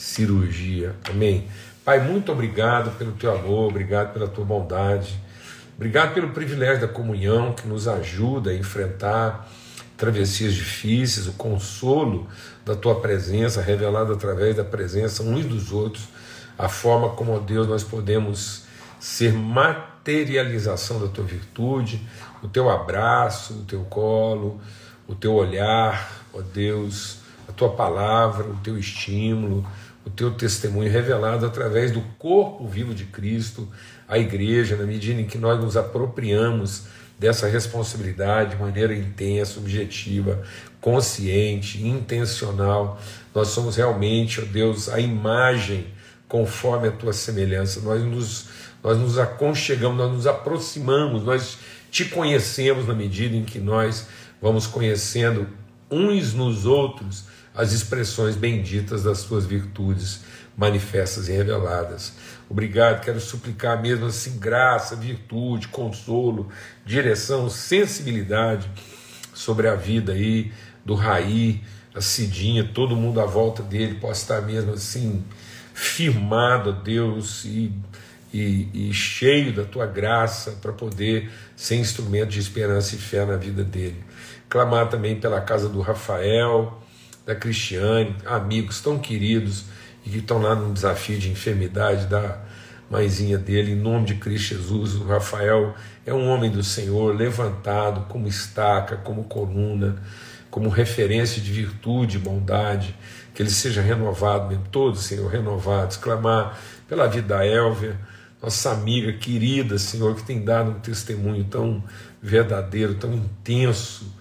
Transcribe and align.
cirurgia. 0.00 0.96
Amém. 1.10 1.46
Pai, 1.84 2.00
muito 2.00 2.32
obrigado 2.32 2.96
pelo 2.96 3.12
teu 3.12 3.34
amor, 3.34 3.68
obrigado 3.68 4.14
pela 4.14 4.26
tua 4.26 4.44
bondade, 4.44 5.20
obrigado 5.76 6.14
pelo 6.14 6.30
privilégio 6.30 6.80
da 6.80 6.88
comunhão 6.88 7.52
que 7.52 7.68
nos 7.68 7.86
ajuda 7.86 8.50
a 8.50 8.54
enfrentar 8.54 9.46
travessias 9.98 10.54
difíceis, 10.54 11.26
o 11.26 11.34
consolo 11.34 12.26
da 12.64 12.74
tua 12.74 12.98
presença, 12.98 13.60
revelado 13.60 14.14
através 14.14 14.56
da 14.56 14.64
presença 14.64 15.22
uns 15.22 15.44
dos 15.44 15.70
outros, 15.70 16.08
a 16.58 16.66
forma 16.66 17.10
como, 17.10 17.36
ó 17.36 17.38
Deus, 17.38 17.66
nós 17.66 17.84
podemos 17.84 18.64
ser 18.98 19.34
materialização 19.34 20.98
da 20.98 21.08
tua 21.08 21.24
virtude, 21.24 22.00
o 22.42 22.48
teu 22.48 22.70
abraço, 22.70 23.52
o 23.52 23.64
teu 23.64 23.84
colo, 23.84 24.58
o 25.06 25.14
teu 25.14 25.34
olhar, 25.34 26.10
ó 26.32 26.40
Deus, 26.40 27.18
a 27.46 27.52
tua 27.52 27.70
palavra, 27.70 28.44
o 28.44 28.56
teu 28.56 28.78
estímulo, 28.78 29.66
o 30.04 30.10
teu 30.10 30.30
testemunho 30.32 30.90
revelado 30.90 31.44
através 31.44 31.90
do 31.90 32.00
corpo 32.18 32.66
vivo 32.66 32.94
de 32.94 33.04
Cristo, 33.04 33.68
a 34.08 34.18
igreja, 34.18 34.76
na 34.76 34.84
medida 34.84 35.20
em 35.20 35.26
que 35.26 35.38
nós 35.38 35.60
nos 35.60 35.76
apropriamos 35.76 36.84
dessa 37.18 37.46
responsabilidade 37.46 38.56
de 38.56 38.62
maneira 38.62 38.94
intensa, 38.94 39.60
objetiva, 39.60 40.42
consciente, 40.80 41.86
intencional. 41.86 42.98
Nós 43.34 43.48
somos 43.48 43.76
realmente, 43.76 44.40
ó 44.40 44.44
Deus, 44.44 44.88
a 44.88 44.98
imagem 44.98 45.88
conforme 46.26 46.88
a 46.88 46.92
tua 46.92 47.12
semelhança. 47.12 47.80
Nós 47.82 48.02
nos, 48.02 48.48
nós 48.82 48.96
nos 48.96 49.18
aconchegamos, 49.18 49.98
nós 49.98 50.12
nos 50.12 50.26
aproximamos, 50.26 51.22
nós 51.22 51.58
te 51.90 52.06
conhecemos 52.06 52.86
na 52.86 52.94
medida 52.94 53.36
em 53.36 53.44
que 53.44 53.58
nós 53.58 54.06
vamos 54.40 54.66
conhecendo 54.66 55.46
uns 55.90 56.32
nos 56.32 56.64
outros 56.64 57.24
as 57.60 57.72
expressões 57.72 58.36
benditas 58.36 59.02
das 59.02 59.22
tuas 59.24 59.44
virtudes 59.44 60.22
manifestas 60.56 61.28
e 61.28 61.32
reveladas. 61.32 62.14
Obrigado, 62.48 63.02
quero 63.02 63.20
suplicar 63.20 63.82
mesmo 63.82 64.06
assim 64.06 64.38
graça, 64.38 64.96
virtude, 64.96 65.68
consolo, 65.68 66.48
direção, 66.86 67.50
sensibilidade 67.50 68.66
sobre 69.34 69.68
a 69.68 69.74
vida 69.74 70.12
aí 70.12 70.50
do 70.86 70.94
Raí, 70.94 71.62
a 71.94 72.00
Cidinha, 72.00 72.64
todo 72.64 72.96
mundo 72.96 73.20
à 73.20 73.26
volta 73.26 73.62
dele 73.62 73.96
possa 73.96 74.22
estar 74.22 74.40
mesmo 74.40 74.72
assim 74.72 75.22
firmado, 75.74 76.72
Deus, 76.72 77.44
e, 77.44 77.70
e, 78.32 78.88
e 78.88 78.94
cheio 78.94 79.52
da 79.52 79.64
tua 79.64 79.84
graça 79.84 80.52
para 80.62 80.72
poder 80.72 81.30
ser 81.54 81.76
instrumento 81.76 82.30
de 82.30 82.40
esperança 82.40 82.94
e 82.94 82.98
fé 82.98 83.26
na 83.26 83.36
vida 83.36 83.62
dele. 83.62 84.02
Clamar 84.48 84.88
também 84.88 85.20
pela 85.20 85.42
casa 85.42 85.68
do 85.68 85.82
Rafael, 85.82 86.80
da 87.24 87.34
Cristiane, 87.34 88.14
amigos 88.24 88.80
tão 88.80 88.98
queridos 88.98 89.64
e 90.04 90.10
que 90.10 90.18
estão 90.18 90.40
lá 90.40 90.54
no 90.54 90.72
desafio 90.72 91.18
de 91.18 91.30
enfermidade 91.30 92.06
da 92.06 92.38
mãezinha 92.90 93.38
dele, 93.38 93.72
em 93.72 93.76
nome 93.76 94.06
de 94.06 94.14
Cristo 94.16 94.56
Jesus. 94.56 94.94
O 94.96 95.04
Rafael 95.04 95.74
é 96.04 96.12
um 96.12 96.28
homem 96.28 96.50
do 96.50 96.62
Senhor, 96.62 97.14
levantado 97.14 98.06
como 98.08 98.26
estaca, 98.26 98.96
como 98.96 99.24
coluna, 99.24 99.96
como 100.50 100.68
referência 100.68 101.40
de 101.40 101.52
virtude 101.52 102.18
bondade. 102.18 102.94
Que 103.32 103.42
ele 103.42 103.50
seja 103.50 103.80
renovado 103.80 104.48
mesmo, 104.48 104.64
todos, 104.72 105.04
Senhor, 105.04 105.30
renovados. 105.30 105.96
Clamar 105.96 106.58
pela 106.88 107.06
vida 107.06 107.28
da 107.28 107.46
Elvia, 107.46 107.96
nossa 108.42 108.72
amiga 108.72 109.12
querida, 109.12 109.78
Senhor, 109.78 110.16
que 110.16 110.24
tem 110.24 110.44
dado 110.44 110.72
um 110.72 110.80
testemunho 110.80 111.44
tão 111.44 111.82
verdadeiro, 112.20 112.94
tão 112.94 113.14
intenso, 113.14 114.12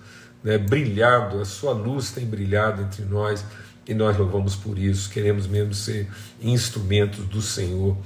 né, 0.43 0.57
brilhado, 0.57 1.41
a 1.41 1.45
sua 1.45 1.73
luz 1.73 2.11
tem 2.11 2.25
brilhado 2.25 2.81
entre 2.81 3.03
nós 3.03 3.43
e 3.87 3.93
nós 3.93 4.17
louvamos 4.17 4.55
por 4.55 4.77
isso. 4.77 5.09
Queremos 5.09 5.47
mesmo 5.47 5.73
ser 5.73 6.07
instrumentos 6.41 7.25
do 7.25 7.41
Senhor 7.41 7.97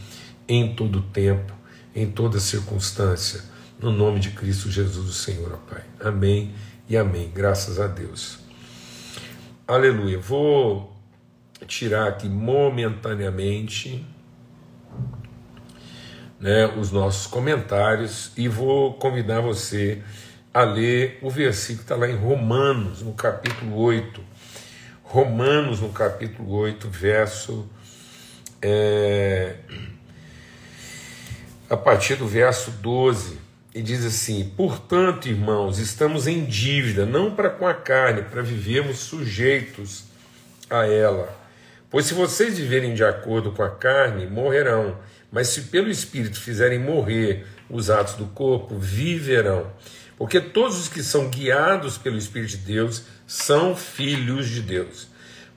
em 0.47 0.75
todo 0.75 1.01
tempo, 1.01 1.53
em 1.95 2.09
toda 2.09 2.39
circunstância, 2.39 3.41
no 3.79 3.91
nome 3.91 4.19
de 4.19 4.31
Cristo 4.31 4.71
Jesus, 4.71 5.09
o 5.09 5.13
Senhor, 5.13 5.53
ó 5.53 5.73
Pai. 5.73 5.83
Amém 5.99 6.53
e 6.89 6.97
amém. 6.97 7.31
Graças 7.33 7.79
a 7.79 7.87
Deus. 7.87 8.39
Aleluia. 9.67 10.19
Vou 10.19 10.93
tirar 11.67 12.09
aqui 12.09 12.27
momentaneamente 12.27 14.05
né, 16.39 16.67
os 16.77 16.91
nossos 16.91 17.25
comentários 17.25 18.31
e 18.35 18.49
vou 18.49 18.95
convidar 18.95 19.39
você 19.39 20.03
a 20.53 20.63
ler 20.63 21.17
o 21.21 21.29
versículo 21.29 21.79
que 21.79 21.83
está 21.83 21.95
lá 21.95 22.07
em 22.07 22.15
Romanos, 22.15 23.01
no 23.01 23.13
capítulo 23.13 23.75
8. 23.77 24.21
Romanos, 25.01 25.79
no 25.79 25.89
capítulo 25.89 26.53
8, 26.53 26.87
verso. 26.89 27.67
É, 28.61 29.55
a 31.69 31.75
partir 31.75 32.15
do 32.15 32.27
verso 32.27 32.71
12, 32.71 33.37
e 33.73 33.81
diz 33.81 34.05
assim: 34.05 34.53
Portanto, 34.55 35.27
irmãos, 35.27 35.79
estamos 35.79 36.27
em 36.27 36.45
dívida, 36.45 37.05
não 37.05 37.35
para 37.35 37.49
com 37.49 37.67
a 37.67 37.73
carne, 37.73 38.21
para 38.21 38.41
vivermos 38.41 38.99
sujeitos 38.99 40.03
a 40.69 40.85
ela. 40.85 41.35
Pois 41.89 42.05
se 42.05 42.13
vocês 42.13 42.57
viverem 42.57 42.93
de 42.93 43.03
acordo 43.03 43.51
com 43.51 43.63
a 43.63 43.69
carne, 43.69 44.27
morrerão, 44.27 44.97
mas 45.31 45.47
se 45.47 45.63
pelo 45.63 45.89
Espírito 45.89 46.39
fizerem 46.39 46.79
morrer 46.79 47.45
os 47.69 47.89
atos 47.89 48.15
do 48.15 48.25
corpo, 48.27 48.77
viverão. 48.77 49.71
Porque 50.17 50.39
todos 50.39 50.79
os 50.79 50.87
que 50.87 51.03
são 51.03 51.29
guiados 51.29 51.97
pelo 51.97 52.17
Espírito 52.17 52.51
de 52.51 52.57
Deus 52.57 53.03
são 53.25 53.75
filhos 53.75 54.47
de 54.47 54.61
Deus. 54.61 55.07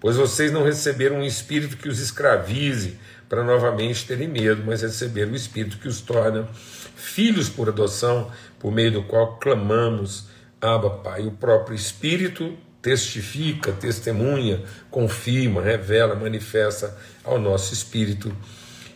Pois 0.01 0.17
vocês 0.17 0.53
não 0.53 0.65
receberam 0.65 1.17
um 1.17 1.25
espírito 1.25 1.77
que 1.77 1.89
os 1.89 1.99
escravize 1.99 2.99
para 3.29 3.43
novamente 3.43 4.07
terem 4.07 4.29
medo, 4.29 4.63
mas 4.65 4.83
receberam 4.83 5.33
o 5.33 5.37
espírito 5.37 5.79
que 5.79 5.89
os 5.89 6.01
torna 6.01 6.49
filhos 6.95 7.49
por 7.49 7.69
adoção, 7.69 8.31
por 8.59 8.73
meio 8.73 8.93
do 8.93 9.03
qual 9.03 9.37
clamamos, 9.39 10.27
Abba, 10.61 10.91
Pai. 10.91 11.27
O 11.27 11.33
próprio 11.33 11.75
Espírito 11.75 12.57
testifica, 12.81 13.73
testemunha, 13.73 14.63
confirma, 14.91 15.61
revela, 15.61 16.15
manifesta 16.15 16.97
ao 17.25 17.39
nosso 17.39 17.75
espírito 17.75 18.35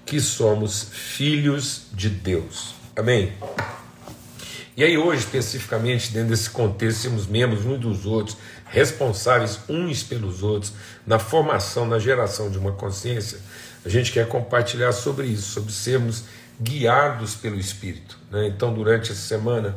que 0.06 0.20
somos 0.20 0.88
filhos 0.92 1.86
de 1.92 2.08
Deus. 2.08 2.74
Amém? 2.96 3.32
E 4.80 4.82
aí, 4.82 4.96
hoje, 4.96 5.24
especificamente, 5.24 6.10
dentro 6.10 6.30
desse 6.30 6.48
contexto, 6.48 7.02
somos 7.02 7.26
membros 7.26 7.66
uns 7.66 7.78
dos 7.78 8.06
outros, 8.06 8.38
responsáveis 8.64 9.60
uns 9.68 10.02
pelos 10.02 10.42
outros, 10.42 10.72
na 11.06 11.18
formação, 11.18 11.86
na 11.86 11.98
geração 11.98 12.50
de 12.50 12.56
uma 12.56 12.72
consciência, 12.72 13.40
a 13.84 13.90
gente 13.90 14.10
quer 14.10 14.26
compartilhar 14.26 14.92
sobre 14.92 15.26
isso, 15.26 15.50
sobre 15.50 15.70
sermos 15.70 16.24
guiados 16.58 17.34
pelo 17.34 17.60
Espírito. 17.60 18.18
Né? 18.30 18.46
Então, 18.46 18.72
durante 18.72 19.12
essa 19.12 19.20
semana, 19.20 19.76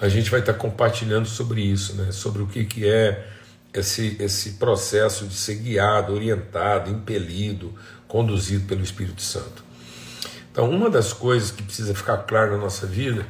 a 0.00 0.08
gente 0.08 0.30
vai 0.30 0.40
estar 0.40 0.54
compartilhando 0.54 1.28
sobre 1.28 1.60
isso, 1.60 1.94
né? 1.96 2.10
sobre 2.10 2.40
o 2.40 2.46
que, 2.46 2.64
que 2.64 2.88
é 2.88 3.22
esse, 3.74 4.16
esse 4.18 4.52
processo 4.52 5.26
de 5.26 5.34
ser 5.34 5.56
guiado, 5.56 6.14
orientado, 6.14 6.90
impelido, 6.90 7.74
conduzido 8.08 8.66
pelo 8.66 8.82
Espírito 8.82 9.20
Santo. 9.20 9.63
Então, 10.54 10.70
uma 10.70 10.88
das 10.88 11.12
coisas 11.12 11.50
que 11.50 11.64
precisa 11.64 11.92
ficar 11.96 12.18
claro 12.18 12.52
na 12.52 12.58
nossa 12.58 12.86
vida 12.86 13.26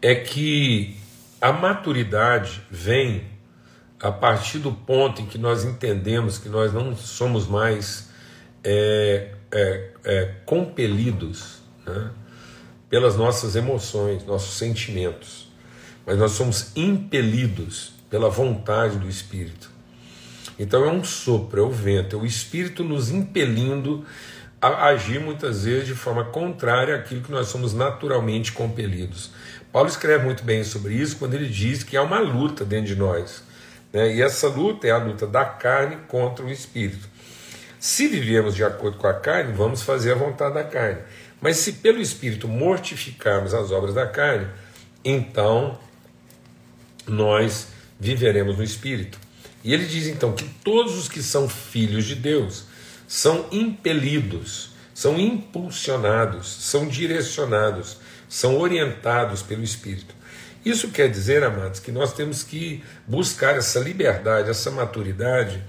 é 0.00 0.14
que 0.14 0.96
a 1.38 1.52
maturidade 1.52 2.62
vem 2.70 3.26
a 4.00 4.10
partir 4.10 4.58
do 4.58 4.72
ponto 4.72 5.20
em 5.20 5.26
que 5.26 5.36
nós 5.36 5.62
entendemos 5.62 6.38
que 6.38 6.48
nós 6.48 6.72
não 6.72 6.96
somos 6.96 7.46
mais 7.46 8.08
é, 8.64 9.34
é, 9.52 9.90
é, 10.02 10.24
compelidos 10.46 11.58
né, 11.84 12.10
pelas 12.88 13.14
nossas 13.16 13.54
emoções, 13.54 14.24
nossos 14.24 14.56
sentimentos, 14.56 15.52
mas 16.06 16.16
nós 16.16 16.32
somos 16.32 16.74
impelidos 16.74 17.92
pela 18.08 18.30
vontade 18.30 18.96
do 18.96 19.10
Espírito. 19.10 19.70
Então 20.58 20.86
é 20.86 20.90
um 20.90 21.04
sopro, 21.04 21.60
é 21.60 21.62
o 21.62 21.70
vento, 21.70 22.16
é 22.16 22.18
o 22.18 22.24
Espírito 22.24 22.82
nos 22.82 23.10
impelindo 23.10 24.06
agir 24.60 25.20
muitas 25.20 25.64
vezes 25.64 25.86
de 25.86 25.94
forma 25.94 26.24
contrária 26.24 26.94
àquilo 26.94 27.22
que 27.22 27.30
nós 27.30 27.48
somos 27.48 27.72
naturalmente 27.72 28.52
compelidos. 28.52 29.30
Paulo 29.72 29.88
escreve 29.88 30.24
muito 30.24 30.44
bem 30.44 30.62
sobre 30.64 30.94
isso 30.94 31.16
quando 31.16 31.34
ele 31.34 31.48
diz 31.48 31.82
que 31.82 31.96
há 31.96 32.02
uma 32.02 32.18
luta 32.18 32.64
dentro 32.64 32.86
de 32.86 32.96
nós. 32.96 33.42
Né? 33.92 34.16
E 34.16 34.22
essa 34.22 34.48
luta 34.48 34.86
é 34.86 34.90
a 34.90 34.98
luta 34.98 35.26
da 35.26 35.44
carne 35.44 35.96
contra 36.08 36.44
o 36.44 36.50
espírito. 36.50 37.08
Se 37.78 38.08
vivemos 38.08 38.54
de 38.54 38.62
acordo 38.62 38.98
com 38.98 39.06
a 39.06 39.14
carne, 39.14 39.52
vamos 39.52 39.82
fazer 39.82 40.12
a 40.12 40.16
vontade 40.16 40.54
da 40.54 40.64
carne. 40.64 41.00
Mas 41.40 41.56
se 41.56 41.74
pelo 41.74 42.00
espírito 42.00 42.46
mortificarmos 42.46 43.54
as 43.54 43.70
obras 43.70 43.94
da 43.94 44.06
carne, 44.06 44.46
então 45.02 45.78
nós 47.06 47.68
viveremos 47.98 48.58
no 48.58 48.62
espírito. 48.62 49.18
E 49.64 49.72
ele 49.72 49.86
diz 49.86 50.06
então 50.06 50.32
que 50.32 50.44
todos 50.62 50.98
os 50.98 51.08
que 51.08 51.22
são 51.22 51.48
filhos 51.48 52.04
de 52.04 52.14
Deus 52.14 52.66
são 53.10 53.48
impelidos, 53.50 54.70
são 54.94 55.18
impulsionados, 55.18 56.46
são 56.46 56.86
direcionados, 56.86 57.98
são 58.28 58.56
orientados 58.56 59.42
pelo 59.42 59.64
Espírito. 59.64 60.14
Isso 60.64 60.92
quer 60.92 61.10
dizer, 61.10 61.42
amados, 61.42 61.80
que 61.80 61.90
nós 61.90 62.12
temos 62.12 62.44
que 62.44 62.84
buscar 63.08 63.56
essa 63.56 63.80
liberdade, 63.80 64.48
essa 64.48 64.70
maturidade 64.70 65.60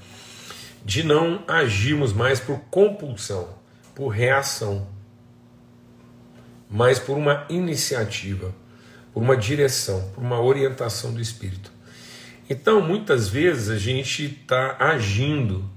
de 0.86 1.02
não 1.02 1.44
agirmos 1.48 2.14
mais 2.14 2.40
por 2.40 2.60
compulsão, 2.70 3.50
por 3.96 4.10
reação, 4.10 4.88
mas 6.70 7.00
por 7.00 7.18
uma 7.18 7.48
iniciativa, 7.50 8.54
por 9.12 9.24
uma 9.24 9.36
direção, 9.36 10.12
por 10.14 10.24
uma 10.24 10.40
orientação 10.40 11.12
do 11.12 11.20
Espírito. 11.20 11.72
Então, 12.48 12.82
muitas 12.82 13.28
vezes 13.28 13.72
a 13.72 13.80
gente 13.80 14.26
está 14.26 14.76
agindo 14.78 15.68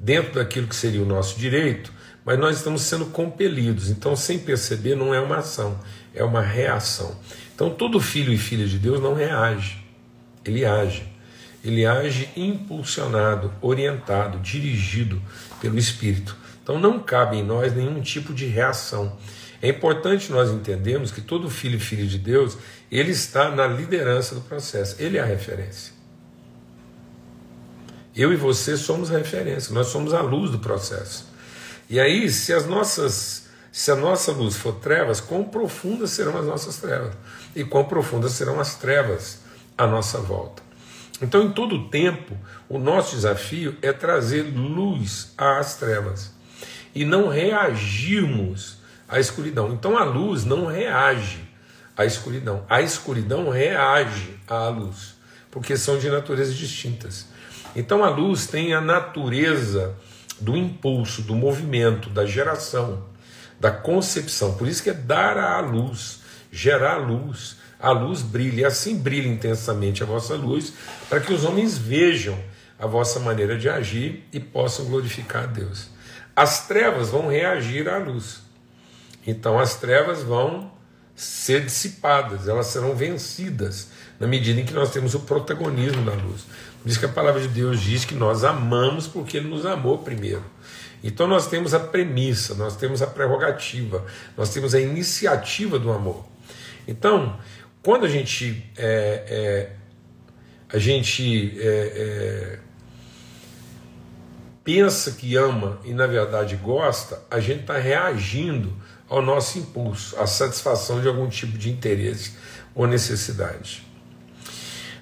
dentro 0.00 0.34
daquilo 0.34 0.66
que 0.66 0.74
seria 0.74 1.02
o 1.02 1.06
nosso 1.06 1.38
direito, 1.38 1.92
mas 2.24 2.38
nós 2.38 2.56
estamos 2.56 2.82
sendo 2.82 3.06
compelidos. 3.06 3.90
Então, 3.90 4.16
sem 4.16 4.38
perceber, 4.38 4.94
não 4.94 5.14
é 5.14 5.20
uma 5.20 5.36
ação, 5.36 5.78
é 6.14 6.24
uma 6.24 6.40
reação. 6.40 7.16
Então, 7.54 7.70
todo 7.70 8.00
filho 8.00 8.32
e 8.32 8.38
filha 8.38 8.66
de 8.66 8.78
Deus 8.78 9.00
não 9.00 9.14
reage, 9.14 9.84
ele 10.44 10.64
age. 10.64 11.08
Ele 11.62 11.84
age 11.84 12.30
impulsionado, 12.34 13.52
orientado, 13.60 14.38
dirigido 14.38 15.20
pelo 15.60 15.78
Espírito. 15.78 16.34
Então, 16.62 16.78
não 16.78 16.98
cabe 16.98 17.36
em 17.36 17.44
nós 17.44 17.76
nenhum 17.76 18.00
tipo 18.00 18.32
de 18.32 18.46
reação. 18.46 19.18
É 19.60 19.68
importante 19.68 20.32
nós 20.32 20.50
entendermos 20.50 21.10
que 21.10 21.20
todo 21.20 21.50
filho 21.50 21.76
e 21.76 21.80
filha 21.80 22.06
de 22.06 22.16
Deus, 22.18 22.56
ele 22.90 23.10
está 23.10 23.50
na 23.50 23.66
liderança 23.66 24.34
do 24.34 24.40
processo, 24.40 24.96
ele 24.98 25.18
é 25.18 25.20
a 25.20 25.26
referência. 25.26 25.99
Eu 28.14 28.32
e 28.32 28.36
você 28.36 28.76
somos 28.76 29.08
referência, 29.08 29.72
nós 29.72 29.88
somos 29.88 30.12
a 30.12 30.20
luz 30.20 30.50
do 30.50 30.58
processo. 30.58 31.28
E 31.88 31.98
aí, 31.98 32.30
se 32.30 32.52
as 32.52 32.66
nossas 32.66 33.48
se 33.72 33.90
a 33.90 33.96
nossa 33.96 34.32
luz 34.32 34.56
for 34.56 34.74
trevas, 34.74 35.20
quão 35.20 35.44
profundas 35.44 36.10
serão 36.10 36.36
as 36.36 36.44
nossas 36.44 36.78
trevas? 36.78 37.14
E 37.54 37.62
quão 37.62 37.84
profundas 37.84 38.32
serão 38.32 38.58
as 38.58 38.74
trevas 38.74 39.40
à 39.78 39.86
nossa 39.86 40.18
volta? 40.18 40.60
Então, 41.22 41.44
em 41.44 41.52
todo 41.52 41.88
tempo, 41.88 42.36
o 42.68 42.78
nosso 42.78 43.14
desafio 43.14 43.76
é 43.80 43.92
trazer 43.92 44.42
luz 44.42 45.32
às 45.36 45.76
trevas 45.76 46.32
e 46.94 47.04
não 47.04 47.28
reagirmos 47.28 48.78
à 49.08 49.20
escuridão. 49.20 49.72
Então, 49.72 49.96
a 49.96 50.02
luz 50.02 50.44
não 50.44 50.66
reage 50.66 51.48
à 51.96 52.04
escuridão, 52.04 52.64
a 52.68 52.80
escuridão 52.80 53.50
reage 53.50 54.40
à 54.48 54.68
luz, 54.68 55.14
porque 55.50 55.76
são 55.76 55.98
de 55.98 56.08
naturezas 56.10 56.56
distintas. 56.56 57.26
Então, 57.74 58.04
a 58.04 58.08
luz 58.08 58.46
tem 58.46 58.74
a 58.74 58.80
natureza 58.80 59.94
do 60.40 60.56
impulso, 60.56 61.22
do 61.22 61.34
movimento, 61.34 62.08
da 62.10 62.26
geração 62.26 63.10
da 63.60 63.70
concepção. 63.70 64.54
Por 64.54 64.66
isso 64.66 64.82
que 64.82 64.90
é 64.90 64.94
dar 64.94 65.36
à 65.36 65.60
luz, 65.60 66.20
gerar 66.50 66.96
luz. 66.96 67.58
A 67.78 67.90
luz 67.90 68.20
brilha, 68.20 68.62
e 68.62 68.64
assim 68.64 68.98
brilha 68.98 69.28
intensamente 69.28 70.02
a 70.02 70.06
vossa 70.06 70.34
luz, 70.34 70.72
para 71.08 71.20
que 71.20 71.32
os 71.32 71.44
homens 71.44 71.78
vejam 71.78 72.38
a 72.78 72.86
vossa 72.86 73.18
maneira 73.20 73.56
de 73.56 73.68
agir 73.68 74.26
e 74.32 74.40
possam 74.40 74.86
glorificar 74.86 75.44
a 75.44 75.46
Deus. 75.46 75.88
As 76.36 76.66
trevas 76.66 77.08
vão 77.08 77.28
reagir 77.28 77.88
à 77.88 77.96
luz. 77.96 78.40
Então 79.26 79.58
as 79.58 79.76
trevas 79.76 80.22
vão 80.22 80.70
ser 81.14 81.64
dissipadas, 81.64 82.48
elas 82.48 82.66
serão 82.66 82.94
vencidas 82.94 83.88
na 84.18 84.26
medida 84.26 84.60
em 84.60 84.64
que 84.64 84.72
nós 84.74 84.90
temos 84.90 85.14
o 85.14 85.20
protagonismo 85.20 86.02
da 86.04 86.12
luz. 86.12 86.42
Por 86.82 86.88
isso 86.88 86.98
que 86.98 87.06
a 87.06 87.10
palavra 87.10 87.40
de 87.40 87.48
Deus 87.48 87.80
diz 87.80 88.04
que 88.04 88.14
nós 88.14 88.42
amamos 88.42 89.06
porque 89.06 89.36
Ele 89.36 89.48
nos 89.48 89.66
amou 89.66 89.98
primeiro. 89.98 90.44
Então 91.02 91.26
nós 91.26 91.46
temos 91.46 91.74
a 91.74 91.80
premissa, 91.80 92.54
nós 92.54 92.76
temos 92.76 93.02
a 93.02 93.06
prerrogativa, 93.06 94.04
nós 94.36 94.50
temos 94.52 94.74
a 94.74 94.80
iniciativa 94.80 95.78
do 95.78 95.90
amor. 95.90 96.26
Então, 96.86 97.38
quando 97.82 98.04
a 98.04 98.08
gente 98.08 98.64
é, 98.76 99.24
é, 99.28 99.72
a 100.72 100.78
gente 100.78 101.58
é, 101.58 101.66
é, 101.66 102.58
pensa 104.62 105.12
que 105.12 105.36
ama 105.36 105.80
e 105.84 105.92
na 105.92 106.06
verdade 106.06 106.56
gosta, 106.56 107.22
a 107.30 107.40
gente 107.40 107.62
está 107.62 107.78
reagindo 107.78 108.72
ao 109.08 109.20
nosso 109.20 109.58
impulso, 109.58 110.16
à 110.18 110.26
satisfação 110.26 111.00
de 111.00 111.08
algum 111.08 111.28
tipo 111.28 111.58
de 111.58 111.70
interesse 111.70 112.34
ou 112.74 112.86
necessidade. 112.86 113.89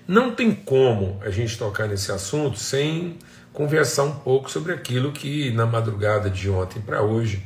Não 0.09 0.35
tem 0.35 0.55
como 0.55 1.21
a 1.23 1.29
gente 1.29 1.59
tocar 1.59 1.87
nesse 1.87 2.11
assunto 2.11 2.59
sem 2.59 3.19
conversar 3.53 4.05
um 4.05 4.15
pouco 4.15 4.51
sobre 4.51 4.73
aquilo 4.73 5.13
que 5.13 5.51
na 5.51 5.67
madrugada 5.67 6.31
de 6.31 6.49
ontem 6.49 6.81
para 6.81 7.03
hoje 7.03 7.45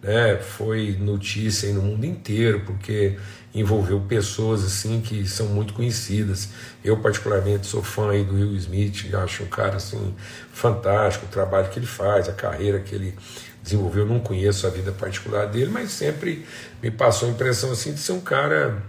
né, 0.00 0.36
foi 0.36 0.96
notícia 1.00 1.72
no 1.72 1.82
mundo 1.82 2.06
inteiro, 2.06 2.60
porque 2.64 3.18
envolveu 3.52 4.00
pessoas 4.02 4.64
assim 4.64 5.00
que 5.00 5.26
são 5.26 5.48
muito 5.48 5.74
conhecidas. 5.74 6.50
Eu 6.84 6.98
particularmente 6.98 7.66
sou 7.66 7.82
fã 7.82 8.12
aí 8.12 8.22
do 8.22 8.34
Will 8.34 8.54
Smith, 8.54 9.12
acho 9.12 9.42
um 9.42 9.48
cara 9.48 9.78
assim 9.78 10.14
fantástico, 10.52 11.26
o 11.26 11.28
trabalho 11.28 11.68
que 11.68 11.80
ele 11.80 11.86
faz, 11.86 12.28
a 12.28 12.32
carreira 12.32 12.78
que 12.78 12.94
ele 12.94 13.12
desenvolveu, 13.60 14.06
não 14.06 14.20
conheço 14.20 14.68
a 14.68 14.70
vida 14.70 14.92
particular 14.92 15.46
dele, 15.46 15.72
mas 15.72 15.90
sempre 15.90 16.46
me 16.80 16.92
passou 16.92 17.28
a 17.28 17.32
impressão 17.32 17.72
assim 17.72 17.92
de 17.92 17.98
ser 17.98 18.12
um 18.12 18.20
cara 18.20 18.80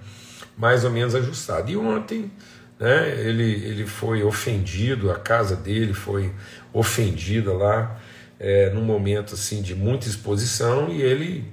mais 0.56 0.83
ou 0.83 0.92
menos 0.92 1.16
ajustado. 1.16 1.72
E 1.72 1.75
ontem 1.75 2.31
né, 2.80 3.10
ele, 3.19 3.44
ele 3.44 3.86
foi 3.86 4.24
ofendido, 4.24 5.12
a 5.12 5.16
casa 5.19 5.56
dele 5.56 5.94
foi 5.94 6.31
ofendida 6.74 7.54
lá, 7.54 8.00
é, 8.39 8.69
num 8.72 8.83
momento 8.83 9.33
assim 9.33 9.62
de 9.62 9.74
muita 9.74 10.07
exposição, 10.07 10.89
e 10.89 11.01
ele 11.01 11.45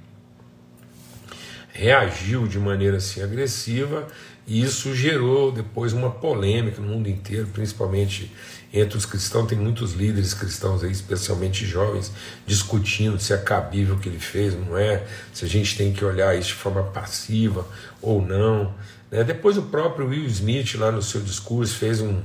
reagiu 1.71 2.47
de 2.47 2.59
maneira 2.59 2.97
assim 2.97 3.21
agressiva, 3.21 4.07
e 4.45 4.61
isso 4.61 4.93
gerou 4.93 5.51
depois 5.51 5.93
uma 5.93 6.11
polêmica 6.11 6.81
no 6.81 6.87
mundo 6.87 7.07
inteiro, 7.07 7.47
principalmente 7.47 8.29
entre 8.73 8.97
os 8.97 9.05
cristãos. 9.05 9.47
Tem 9.47 9.57
muitos 9.57 9.93
líderes 9.93 10.33
cristãos 10.33 10.83
aí, 10.83 10.91
especialmente 10.91 11.65
jovens, 11.65 12.11
discutindo 12.45 13.17
se 13.19 13.31
é 13.31 13.37
cabível 13.37 13.95
o 13.95 13.99
que 13.99 14.09
ele 14.09 14.19
fez, 14.19 14.53
não 14.53 14.77
é, 14.77 15.05
se 15.33 15.45
a 15.45 15.47
gente 15.47 15.77
tem 15.77 15.93
que 15.93 16.03
olhar 16.03 16.37
isso 16.37 16.49
de 16.49 16.55
forma 16.55 16.83
passiva 16.83 17.65
ou 18.01 18.21
não. 18.21 18.73
Né? 19.13 19.23
Depois 19.23 19.59
o 19.59 19.61
próprio 19.61 20.07
Will 20.07 20.25
Smith, 20.25 20.73
lá 20.73 20.91
no 20.91 21.03
seu 21.03 21.21
discurso, 21.21 21.75
fez 21.75 22.01
um, 22.01 22.19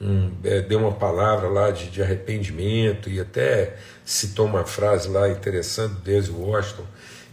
um 0.00 0.30
é, 0.44 0.60
deu 0.60 0.78
uma 0.78 0.92
palavra 0.92 1.48
lá 1.48 1.72
de, 1.72 1.90
de, 1.90 2.00
arrependimento 2.00 3.10
e 3.10 3.18
até 3.18 3.76
citou 4.04 4.46
uma 4.46 4.64
frase 4.64 5.08
lá 5.08 5.28
interessante 5.28 5.94
do 5.94 6.00
Denzel 6.00 6.36
Washington, 6.36 6.84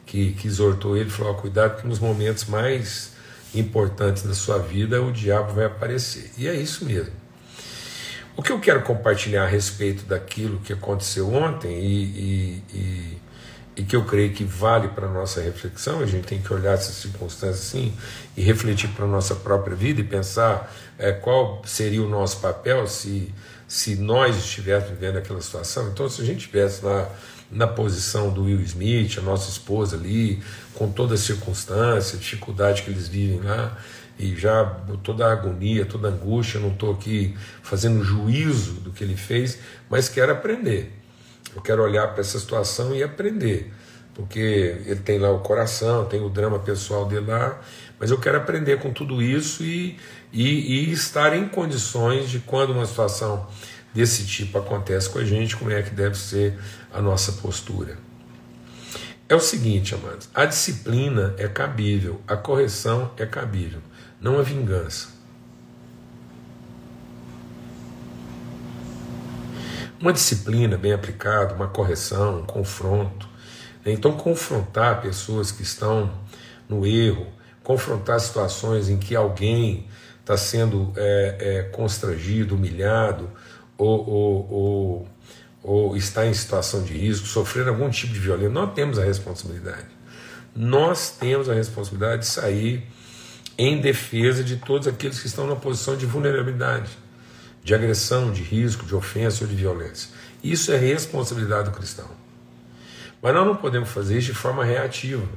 que, 0.08 0.34
que 0.34 0.48
exortou 0.48 0.98
ele, 0.98 1.12
falou, 1.12 1.36
cuidado 1.36 1.80
que 1.80 1.88
nos 1.88 2.00
momentos 2.00 2.46
mais 2.46 3.14
importantes 3.54 4.24
da 4.24 4.34
sua 4.34 4.58
vida 4.58 5.00
o 5.04 5.12
diabo 5.12 5.54
vai 5.54 5.66
aparecer. 5.66 6.32
E 6.36 6.48
é 6.48 6.56
isso 6.56 6.84
mesmo. 6.84 7.14
O 8.36 8.42
que 8.42 8.52
eu 8.52 8.60
quero 8.60 8.82
compartilhar 8.82 9.44
a 9.44 9.48
respeito 9.48 10.04
daquilo 10.06 10.60
que 10.60 10.74
aconteceu 10.74 11.32
ontem 11.32 11.80
e, 11.80 12.04
e, 12.04 12.64
e 12.74 13.18
e 13.76 13.84
que 13.84 13.96
eu 13.96 14.06
creio 14.06 14.34
que 14.34 14.44
vale 14.44 14.88
para 14.90 15.08
a 15.08 15.12
nossa 15.12 15.42
reflexão, 15.42 16.00
a 16.00 16.06
gente 16.06 16.26
tem 16.26 16.42
que 16.42 16.54
olhar 16.54 16.74
essas 16.74 16.96
circunstâncias 16.96 17.68
assim 17.68 17.94
e 18.36 18.42
refletir 18.42 18.90
para 18.90 19.06
a 19.06 19.08
nossa 19.08 19.36
própria 19.36 19.76
vida 19.76 20.00
e 20.00 20.04
pensar 20.04 20.74
é, 20.98 21.12
qual 21.12 21.62
seria 21.66 22.02
o 22.02 22.08
nosso 22.08 22.40
papel 22.40 22.88
se, 22.88 23.34
se 23.68 23.96
nós 23.96 24.38
estivéssemos 24.38 24.98
vivendo 24.98 25.18
aquela 25.18 25.42
situação. 25.42 25.90
Então, 25.90 26.08
se 26.10 26.22
a 26.22 26.26
gente 26.26 26.40
estivesse 26.40 26.86
lá 26.86 27.10
na 27.52 27.68
posição 27.68 28.32
do 28.32 28.44
Will 28.44 28.62
Smith, 28.62 29.18
a 29.18 29.22
nossa 29.22 29.50
esposa 29.50 29.98
ali, 29.98 30.42
com 30.74 30.90
toda 30.90 31.16
a 31.16 31.18
circunstância, 31.18 32.18
dificuldade 32.18 32.82
que 32.82 32.90
eles 32.90 33.08
vivem 33.08 33.42
lá, 33.42 33.78
e 34.18 34.34
já 34.36 34.64
toda 35.04 35.28
a 35.28 35.34
agonia, 35.34 35.86
toda 35.86 36.08
a 36.08 36.12
angústia, 36.12 36.58
eu 36.58 36.62
não 36.62 36.72
estou 36.72 36.94
aqui 36.94 37.36
fazendo 37.62 38.02
juízo 38.02 38.76
do 38.76 38.92
que 38.92 39.04
ele 39.04 39.18
fez, 39.18 39.60
mas 39.90 40.08
quero 40.08 40.32
aprender 40.32 41.05
eu 41.56 41.62
quero 41.62 41.82
olhar 41.82 42.08
para 42.10 42.22
essa 42.22 42.38
situação 42.38 42.94
e 42.94 43.02
aprender, 43.02 43.72
porque 44.14 44.78
ele 44.86 45.00
tem 45.00 45.18
lá 45.18 45.32
o 45.32 45.40
coração, 45.40 46.06
tem 46.06 46.22
o 46.22 46.30
drama 46.30 46.60
pessoal 46.60 47.06
dele 47.06 47.28
lá, 47.28 47.60
mas 47.98 48.12
eu 48.12 48.20
quero 48.20 48.38
aprender 48.38 48.80
com 48.80 48.92
tudo 48.92 49.22
isso 49.22 49.64
e, 49.64 49.98
e, 50.34 50.90
e 50.90 50.92
estar 50.92 51.36
em 51.36 51.48
condições 51.48 52.30
de 52.30 52.40
quando 52.40 52.72
uma 52.72 52.86
situação 52.86 53.48
desse 53.94 54.26
tipo 54.26 54.58
acontece 54.58 55.10
com 55.10 55.20
a 55.20 55.24
gente, 55.24 55.56
como 55.56 55.72
é 55.72 55.82
que 55.82 55.92
deve 55.92 56.18
ser 56.18 56.60
a 56.94 57.02
nossa 57.02 57.32
postura. 57.32 57.98
É 59.30 59.34
o 59.34 59.40
seguinte, 59.40 59.96
amados: 59.96 60.30
a 60.34 60.46
disciplina 60.46 61.34
é 61.38 61.48
cabível, 61.48 62.22
a 62.28 62.36
correção 62.36 63.12
é 63.18 63.26
cabível, 63.26 63.80
não 64.20 64.38
a 64.38 64.44
vingança. 64.44 65.15
Uma 70.00 70.12
disciplina 70.12 70.78
bem 70.78 70.92
aplicada, 70.92 71.54
uma 71.54 71.68
correção, 71.68 72.40
um 72.40 72.46
confronto. 72.46 73.30
Né? 73.86 73.94
Então, 73.94 74.12
confrontar 74.18 75.02
pessoas 75.02 75.52
que 75.52 75.64
estão 75.64 76.12
no 76.68 76.86
erro, 76.86 77.28
confrontar 77.64 78.20
situações 78.20 78.90
em 78.90 78.98
que 78.98 79.16
alguém 79.16 79.88
está 80.20 80.36
sendo 80.36 80.92
é, 80.98 81.38
é, 81.40 81.64
constrangido, 81.64 82.56
humilhado, 82.56 83.30
ou, 83.78 84.10
ou, 84.10 84.52
ou, 84.52 85.08
ou 85.64 85.98
está 85.98 86.26
em 86.26 86.34
situação 86.34 86.84
de 86.84 86.94
risco, 86.94 87.28
sofrendo 87.28 87.70
algum 87.70 87.90
tipo 87.90 88.14
de 88.14 88.20
violência, 88.20 88.50
nós 88.50 88.74
temos 88.74 89.00
a 89.00 89.04
responsabilidade. 89.04 89.88
Nós 90.56 91.12
temos 91.12 91.50
a 91.50 91.54
responsabilidade 91.54 92.22
de 92.22 92.28
sair 92.28 92.88
em 93.58 93.80
defesa 93.80 94.44
de 94.44 94.58
todos 94.58 94.88
aqueles 94.88 95.20
que 95.20 95.28
estão 95.28 95.48
na 95.48 95.56
posição 95.56 95.96
de 95.96 96.06
vulnerabilidade, 96.06 96.90
de 97.66 97.74
agressão, 97.74 98.32
de 98.32 98.44
risco, 98.44 98.86
de 98.86 98.94
ofensa 98.94 99.44
ou 99.44 99.50
de 99.50 99.56
violência. 99.56 100.12
Isso 100.44 100.72
é 100.72 100.78
responsabilidade 100.78 101.72
do 101.72 101.76
cristão. 101.76 102.08
Mas 103.20 103.34
nós 103.34 103.44
não 103.44 103.56
podemos 103.56 103.90
fazer 103.90 104.20
isso 104.20 104.28
de 104.28 104.36
forma 104.36 104.64
reativa. 104.64 105.28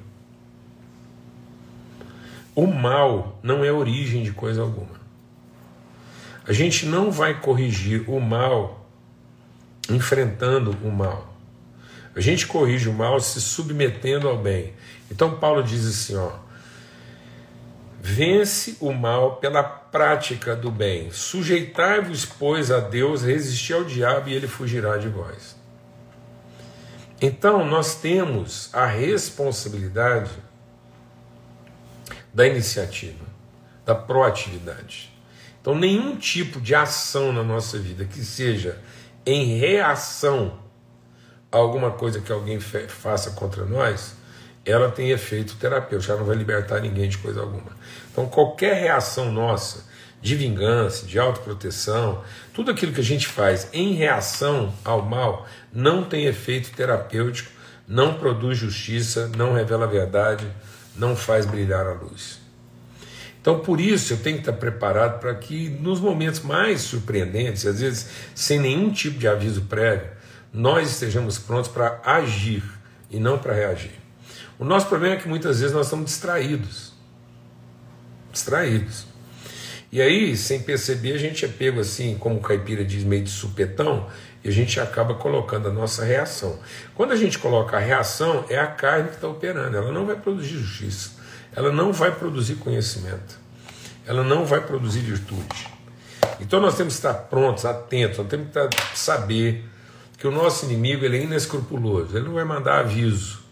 O 2.55 2.67
mal 2.67 3.41
não 3.43 3.65
é 3.65 3.73
origem 3.73 4.23
de 4.23 4.31
coisa 4.31 4.61
alguma. 4.61 4.99
A 6.47 6.53
gente 6.53 6.85
não 6.85 7.11
vai 7.11 7.41
corrigir 7.41 8.05
o 8.11 8.21
mal 8.21 8.87
enfrentando 9.89 10.77
o 10.85 10.91
mal. 10.91 11.35
A 12.15 12.21
gente 12.21 12.47
corrige 12.47 12.91
o 12.91 12.93
mal 12.93 13.19
se 13.21 13.41
submetendo 13.41 14.29
ao 14.29 14.37
bem. 14.37 14.75
Então 15.11 15.39
Paulo 15.39 15.63
diz 15.63 15.87
assim, 15.87 16.17
ó: 16.17 16.33
Vence 18.11 18.75
o 18.81 18.91
mal 18.91 19.37
pela 19.37 19.63
prática 19.63 20.57
do 20.57 20.71
bem. 20.71 21.11
Sujeitai-vos, 21.11 22.25
pois, 22.25 22.71
a 22.71 22.81
Deus, 22.81 23.23
resistir 23.23 23.75
ao 23.75 23.85
diabo 23.85 24.31
e 24.31 24.33
ele 24.33 24.49
fugirá 24.49 24.97
de 24.97 25.09
vós. 25.09 25.55
Então, 27.21 27.67
nós 27.67 27.97
temos 27.97 28.71
a 28.73 28.87
responsabilidade 28.87 30.31
da 32.33 32.47
iniciativa, 32.47 33.27
da 33.85 33.95
proatividade. 33.95 35.13
Então, 35.61 35.75
nenhum 35.75 36.17
tipo 36.17 36.63
de 36.63 36.75
ação 36.75 37.31
na 37.31 37.43
nossa 37.43 37.79
vida 37.79 38.07
que 38.07 38.25
seja 38.25 38.81
em 39.27 39.59
reação 39.59 40.59
a 41.53 41.59
alguma 41.59 41.91
coisa 41.91 42.23
que 42.23 42.33
alguém 42.33 42.59
faça 42.59 43.33
contra 43.33 43.67
nós, 43.67 44.15
ela 44.65 44.91
tem 44.91 45.11
efeito 45.11 45.57
terapêutico, 45.57 46.11
ela 46.11 46.21
não 46.21 46.27
vai 46.27 46.37
libertar 46.37 46.81
ninguém 46.81 47.09
de 47.09 47.19
coisa 47.19 47.41
alguma. 47.41 47.73
Então, 48.13 48.27
qualquer 48.27 48.75
reação 48.75 49.31
nossa 49.33 49.89
de 50.21 50.35
vingança, 50.35 51.07
de 51.07 51.19
autoproteção, 51.19 52.23
tudo 52.53 52.71
aquilo 52.71 52.93
que 52.93 53.01
a 53.01 53.05
gente 53.05 53.27
faz 53.27 53.69
em 53.73 53.95
reação 53.95 54.75
ao 54.85 55.03
mal 55.03 55.47
não 55.73 56.05
tem 56.05 56.27
efeito 56.27 56.71
terapêutico, 56.73 57.51
não 57.87 58.15
produz 58.15 58.59
justiça, 58.59 59.31
não 59.37 59.55
revela 59.55 59.85
a 59.85 59.89
verdade, 59.89 60.47
não 60.97 61.17
faz 61.17 61.47
brilhar 61.47 61.87
a 61.87 61.93
luz. 61.93 62.41
Então, 63.41 63.61
por 63.61 63.81
isso, 63.81 64.13
eu 64.13 64.19
tenho 64.19 64.37
que 64.37 64.43
estar 64.43 64.53
preparado 64.53 65.21
para 65.21 65.35
que, 65.35 65.71
nos 65.71 66.01
momentos 66.01 66.41
mais 66.41 66.83
surpreendentes, 66.83 67.65
às 67.65 67.81
vezes 67.81 68.09
sem 68.35 68.59
nenhum 68.59 68.91
tipo 68.91 69.19
de 69.19 69.29
aviso 69.29 69.63
prévio, 69.63 70.11
nós 70.53 70.91
estejamos 70.91 71.39
prontos 71.39 71.71
para 71.71 72.01
agir 72.05 72.63
e 73.11 73.19
não 73.19 73.39
para 73.39 73.55
reagir. 73.55 73.93
O 74.59 74.65
nosso 74.65 74.87
problema 74.87 75.15
é 75.15 75.19
que 75.19 75.29
muitas 75.29 75.61
vezes 75.61 75.75
nós 75.75 75.87
estamos 75.87 76.07
distraídos. 76.07 76.93
Distraídos. 78.33 79.07
E 79.91 80.03
aí, 80.03 80.37
sem 80.37 80.61
perceber, 80.61 81.15
a 81.15 81.19
gente 81.19 81.45
é 81.45 81.49
pego 81.49 81.81
assim, 81.81 82.17
como 82.19 82.37
o 82.37 82.41
caipira 82.41 82.85
diz, 82.85 83.05
meio 83.05 83.25
de 83.25 83.31
supetão, 83.31 84.07
e 84.45 84.49
a 84.49 84.53
gente 84.53 84.79
acaba 84.79 85.15
colocando 85.15 85.69
a 85.69 85.73
nossa 85.73 86.05
reação. 86.05 86.59
Quando 86.95 87.13
a 87.13 87.17
gente 87.17 87.39
coloca 87.39 87.77
a 87.77 87.81
reação, 87.81 88.45
é 88.51 88.59
a 88.59 88.67
carne 88.67 89.09
que 89.09 89.15
está 89.15 89.29
operando, 89.29 89.77
ela 89.77 89.91
não 89.91 90.05
vai 90.05 90.17
produzir 90.17 90.59
justiça, 90.59 91.13
ela 91.55 91.73
não 91.73 91.93
vai 91.93 92.15
produzir 92.15 92.57
conhecimento, 92.57 93.39
ela 94.07 94.23
não 94.23 94.45
vai 94.45 94.61
produzir 94.61 95.01
virtude. 95.01 95.69
Então 96.39 96.61
nós 96.61 96.77
temos 96.77 96.95
que 96.95 96.99
estar 96.99 97.15
prontos, 97.15 97.65
atentos, 97.65 98.19
nós 98.19 98.29
temos 98.29 98.49
que 98.51 98.99
saber 98.99 99.65
que 100.19 100.27
o 100.27 100.31
nosso 100.31 100.67
inimigo 100.67 101.05
ele 101.05 101.17
é 101.17 101.23
inescrupuloso, 101.23 102.17
ele 102.17 102.27
não 102.27 102.35
vai 102.35 102.45
mandar 102.45 102.81
aviso. 102.81 103.48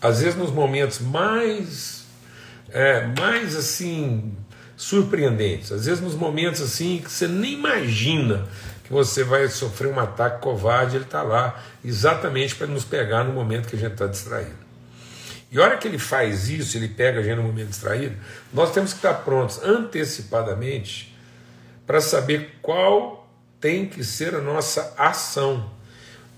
Às 0.00 0.20
vezes 0.20 0.36
nos 0.36 0.50
momentos 0.50 1.00
mais, 1.00 2.04
é, 2.70 3.06
mais 3.18 3.56
assim, 3.56 4.32
surpreendentes, 4.76 5.72
às 5.72 5.86
vezes 5.86 6.00
nos 6.00 6.14
momentos 6.14 6.60
assim 6.60 7.00
que 7.02 7.10
você 7.10 7.26
nem 7.26 7.54
imagina 7.54 8.46
que 8.84 8.92
você 8.92 9.24
vai 9.24 9.48
sofrer 9.48 9.92
um 9.92 9.98
ataque 9.98 10.40
covarde, 10.40 10.96
ele 10.96 11.04
está 11.04 11.22
lá 11.22 11.62
exatamente 11.84 12.54
para 12.54 12.66
nos 12.66 12.84
pegar 12.84 13.24
no 13.24 13.32
momento 13.32 13.68
que 13.68 13.76
a 13.76 13.78
gente 13.78 13.92
está 13.92 14.06
distraído. 14.06 14.68
E 15.50 15.58
a 15.58 15.62
hora 15.62 15.76
que 15.76 15.88
ele 15.88 15.98
faz 15.98 16.48
isso, 16.48 16.76
ele 16.76 16.88
pega 16.88 17.20
a 17.20 17.22
gente 17.22 17.36
no 17.36 17.42
momento 17.42 17.68
distraído, 17.68 18.16
nós 18.52 18.70
temos 18.70 18.92
que 18.92 18.98
estar 18.98 19.14
prontos 19.14 19.62
antecipadamente 19.62 21.14
para 21.86 22.00
saber 22.00 22.58
qual 22.62 23.28
tem 23.60 23.86
que 23.86 24.04
ser 24.04 24.34
a 24.34 24.40
nossa 24.40 24.94
ação. 24.96 25.70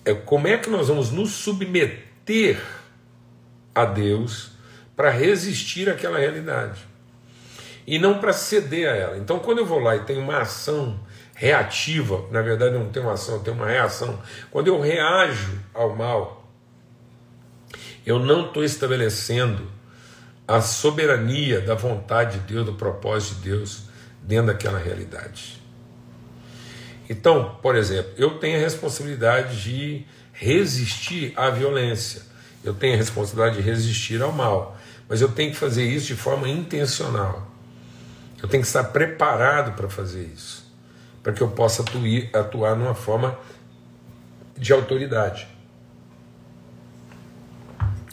É 0.04 0.14
como 0.14 0.48
é 0.48 0.56
que 0.56 0.70
nós 0.70 0.88
vamos 0.88 1.10
nos 1.10 1.30
submeter 1.32 2.60
a 3.74 3.84
Deus 3.84 4.50
para 4.96 5.10
resistir 5.10 5.88
àquela 5.88 6.18
realidade 6.18 6.88
e 7.86 7.98
não 7.98 8.18
para 8.18 8.32
ceder 8.32 8.88
a 8.88 8.94
ela. 8.94 9.18
Então, 9.18 9.38
quando 9.38 9.58
eu 9.58 9.66
vou 9.66 9.78
lá 9.78 9.96
e 9.96 10.00
tenho 10.00 10.20
uma 10.20 10.38
ação 10.38 11.00
reativa, 11.34 12.24
na 12.30 12.42
verdade 12.42 12.74
não 12.74 12.90
tenho 12.90 13.06
uma 13.06 13.14
ação, 13.14 13.36
eu 13.36 13.40
tenho 13.40 13.56
uma 13.56 13.66
reação. 13.66 14.20
Quando 14.50 14.68
eu 14.68 14.80
reajo 14.80 15.58
ao 15.72 15.96
mal, 15.96 16.48
eu 18.04 18.18
não 18.18 18.46
estou 18.46 18.62
estabelecendo 18.62 19.70
a 20.46 20.60
soberania 20.60 21.60
da 21.60 21.74
vontade 21.74 22.38
de 22.38 22.52
Deus, 22.52 22.66
do 22.66 22.74
propósito 22.74 23.36
de 23.36 23.50
Deus 23.50 23.84
dentro 24.22 24.48
daquela 24.48 24.78
realidade. 24.78 25.62
Então, 27.08 27.56
por 27.62 27.74
exemplo, 27.74 28.12
eu 28.16 28.38
tenho 28.38 28.56
a 28.56 28.60
responsabilidade 28.60 29.62
de 29.62 30.06
resistir 30.32 31.32
à 31.36 31.50
violência, 31.50 32.22
eu 32.62 32.74
tenho 32.74 32.94
a 32.94 32.96
responsabilidade 32.96 33.56
de 33.56 33.62
resistir 33.62 34.20
ao 34.22 34.32
mal, 34.32 34.76
mas 35.08 35.20
eu 35.20 35.28
tenho 35.28 35.50
que 35.50 35.56
fazer 35.56 35.84
isso 35.84 36.06
de 36.06 36.16
forma 36.16 36.48
intencional. 36.48 37.50
Eu 38.42 38.48
tenho 38.48 38.62
que 38.62 38.66
estar 38.66 38.84
preparado 38.84 39.76
para 39.76 39.88
fazer 39.88 40.24
isso, 40.24 40.64
para 41.22 41.32
que 41.32 41.40
eu 41.40 41.48
possa 41.48 41.82
atuir, 41.82 42.30
atuar 42.34 42.76
numa 42.76 42.94
forma 42.94 43.38
de 44.56 44.72
autoridade. 44.72 45.48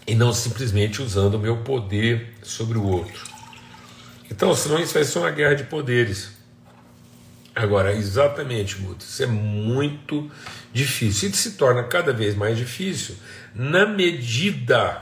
E 0.05 0.15
não 0.15 0.33
simplesmente 0.33 1.01
usando 1.01 1.35
o 1.35 1.39
meu 1.39 1.57
poder 1.57 2.33
sobre 2.41 2.77
o 2.77 2.83
outro. 2.83 3.25
Então, 4.31 4.53
senão 4.55 4.79
isso 4.79 4.93
vai 4.93 5.03
ser 5.03 5.19
uma 5.19 5.31
guerra 5.31 5.55
de 5.55 5.65
poderes. 5.65 6.36
Agora, 7.57 7.91
exatamente, 7.91 8.75
Guto, 8.75 9.03
isso 9.03 9.23
é 9.23 9.25
muito 9.25 10.29
difícil. 10.71 11.29
E 11.29 11.33
se 11.33 11.53
torna 11.53 11.83
cada 11.83 12.13
vez 12.13 12.35
mais 12.35 12.55
difícil 12.55 13.15
na 13.55 13.83
medida 13.83 15.01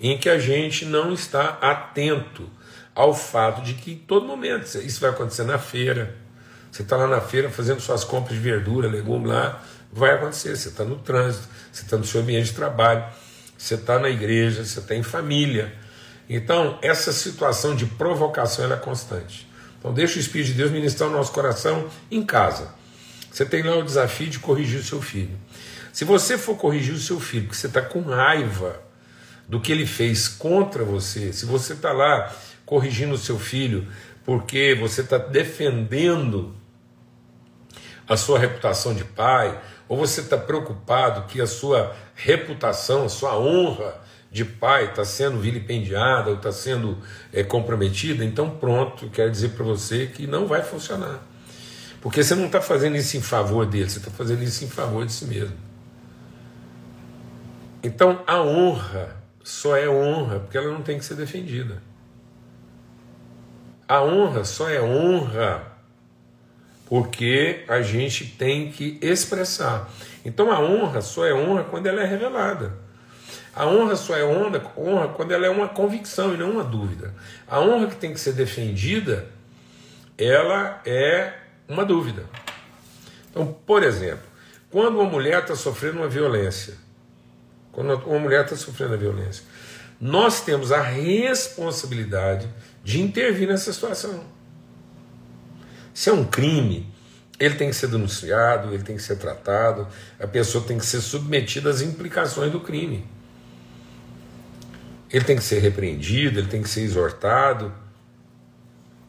em 0.00 0.18
que 0.18 0.28
a 0.28 0.36
gente 0.36 0.84
não 0.84 1.12
está 1.12 1.58
atento 1.60 2.50
ao 2.92 3.14
fato 3.14 3.62
de 3.62 3.74
que 3.74 3.92
em 3.92 3.98
todo 3.98 4.26
momento 4.26 4.64
isso 4.78 5.00
vai 5.00 5.10
acontecer 5.10 5.44
na 5.44 5.58
feira. 5.58 6.16
Você 6.72 6.82
está 6.82 6.96
lá 6.96 7.06
na 7.06 7.20
feira 7.20 7.48
fazendo 7.48 7.80
suas 7.80 8.02
compras 8.02 8.36
de 8.36 8.42
verdura, 8.42 8.88
legume 8.88 9.28
lá, 9.28 9.62
vai 9.92 10.10
acontecer. 10.10 10.56
Você 10.56 10.70
está 10.70 10.82
no 10.82 10.96
trânsito, 10.96 11.46
você 11.70 11.84
está 11.84 11.96
no 11.96 12.04
seu 12.04 12.20
ambiente 12.20 12.46
de 12.46 12.54
trabalho, 12.54 13.04
você 13.56 13.74
está 13.74 14.00
na 14.00 14.10
igreja, 14.10 14.64
você 14.64 14.80
está 14.80 14.92
em 14.96 15.04
família. 15.04 15.72
Então, 16.28 16.80
essa 16.82 17.12
situação 17.12 17.76
de 17.76 17.86
provocação 17.86 18.72
é 18.72 18.76
constante. 18.76 19.47
Então 19.78 19.92
deixa 19.92 20.16
o 20.16 20.20
Espírito 20.20 20.48
de 20.48 20.54
Deus 20.54 20.70
ministrar 20.70 21.08
o 21.08 21.12
nosso 21.12 21.32
coração 21.32 21.88
em 22.10 22.24
casa. 22.24 22.74
Você 23.30 23.44
tem 23.44 23.62
lá 23.62 23.76
o 23.76 23.82
desafio 23.82 24.28
de 24.28 24.38
corrigir 24.38 24.80
o 24.80 24.84
seu 24.84 25.00
filho. 25.00 25.38
Se 25.92 26.04
você 26.04 26.36
for 26.36 26.56
corrigir 26.56 26.94
o 26.94 26.98
seu 26.98 27.20
filho, 27.20 27.44
porque 27.44 27.56
você 27.56 27.66
está 27.66 27.82
com 27.82 28.02
raiva 28.02 28.80
do 29.48 29.60
que 29.60 29.72
ele 29.72 29.86
fez 29.86 30.28
contra 30.28 30.84
você, 30.84 31.32
se 31.32 31.46
você 31.46 31.72
está 31.72 31.92
lá 31.92 32.34
corrigindo 32.66 33.14
o 33.14 33.18
seu 33.18 33.38
filho 33.38 33.86
porque 34.28 34.74
você 34.74 35.00
está 35.00 35.16
defendendo 35.16 36.54
a 38.06 38.14
sua 38.14 38.38
reputação 38.38 38.94
de 38.94 39.02
pai, 39.02 39.58
ou 39.88 39.96
você 39.96 40.20
está 40.20 40.36
preocupado 40.36 41.26
que 41.28 41.40
a 41.40 41.46
sua 41.46 41.96
reputação, 42.14 43.06
a 43.06 43.08
sua 43.08 43.38
honra 43.38 43.98
de 44.30 44.44
pai 44.44 44.86
está 44.86 45.04
sendo 45.04 45.38
vilipendiada 45.38 46.30
ou 46.30 46.36
está 46.36 46.52
sendo 46.52 46.98
é, 47.32 47.42
comprometida, 47.42 48.24
então 48.24 48.50
pronto, 48.50 49.08
quero 49.10 49.30
dizer 49.30 49.50
para 49.50 49.64
você 49.64 50.06
que 50.06 50.26
não 50.26 50.46
vai 50.46 50.62
funcionar. 50.62 51.26
Porque 52.00 52.22
você 52.22 52.34
não 52.34 52.46
está 52.46 52.60
fazendo 52.60 52.96
isso 52.96 53.16
em 53.16 53.22
favor 53.22 53.66
dele, 53.66 53.88
você 53.88 53.98
está 53.98 54.10
fazendo 54.10 54.42
isso 54.42 54.64
em 54.64 54.68
favor 54.68 55.04
de 55.04 55.12
si 55.12 55.24
mesmo. 55.24 55.56
Então 57.82 58.22
a 58.26 58.40
honra 58.42 59.16
só 59.42 59.76
é 59.76 59.88
honra 59.88 60.40
porque 60.40 60.58
ela 60.58 60.70
não 60.70 60.82
tem 60.82 60.98
que 60.98 61.04
ser 61.04 61.14
defendida. 61.14 61.82
A 63.88 64.02
honra 64.02 64.44
só 64.44 64.68
é 64.68 64.80
honra 64.80 65.62
porque 66.86 67.64
a 67.68 67.80
gente 67.80 68.26
tem 68.26 68.70
que 68.70 68.98
expressar. 69.00 69.90
Então 70.24 70.52
a 70.52 70.60
honra 70.60 71.00
só 71.00 71.24
é 71.26 71.32
honra 71.32 71.64
quando 71.64 71.86
ela 71.86 72.02
é 72.02 72.06
revelada. 72.06 72.87
A 73.54 73.66
honra 73.66 73.96
só 73.96 74.16
é 74.16 74.24
honra, 74.24 74.62
honra 74.76 75.08
quando 75.08 75.32
ela 75.32 75.46
é 75.46 75.50
uma 75.50 75.68
convicção 75.68 76.34
e 76.34 76.36
não 76.36 76.50
uma 76.50 76.64
dúvida. 76.64 77.14
A 77.46 77.60
honra 77.60 77.88
que 77.88 77.96
tem 77.96 78.12
que 78.12 78.20
ser 78.20 78.32
defendida, 78.32 79.26
ela 80.16 80.80
é 80.84 81.32
uma 81.68 81.84
dúvida. 81.84 82.24
Então, 83.30 83.46
por 83.66 83.82
exemplo, 83.82 84.26
quando 84.70 85.00
uma 85.00 85.08
mulher 85.08 85.42
está 85.42 85.54
sofrendo 85.54 85.98
uma 85.98 86.08
violência, 86.08 86.74
quando 87.72 87.94
uma 87.94 88.18
mulher 88.18 88.44
está 88.44 88.56
sofrendo 88.56 88.94
a 88.94 88.96
violência, 88.96 89.44
nós 90.00 90.40
temos 90.40 90.70
a 90.72 90.80
responsabilidade 90.80 92.48
de 92.84 93.00
intervir 93.00 93.48
nessa 93.48 93.72
situação. 93.72 94.24
Se 95.92 96.10
é 96.10 96.12
um 96.12 96.24
crime, 96.24 96.92
ele 97.40 97.54
tem 97.54 97.70
que 97.70 97.76
ser 97.76 97.88
denunciado, 97.88 98.72
ele 98.72 98.82
tem 98.82 98.96
que 98.96 99.02
ser 99.02 99.16
tratado, 99.16 99.86
a 100.18 100.26
pessoa 100.26 100.64
tem 100.64 100.78
que 100.78 100.86
ser 100.86 101.00
submetida 101.00 101.70
às 101.70 101.80
implicações 101.80 102.52
do 102.52 102.60
crime. 102.60 103.06
Ele 105.10 105.24
tem 105.24 105.36
que 105.36 105.42
ser 105.42 105.60
repreendido, 105.60 106.38
ele 106.38 106.48
tem 106.48 106.62
que 106.62 106.68
ser 106.68 106.82
exortado. 106.82 107.72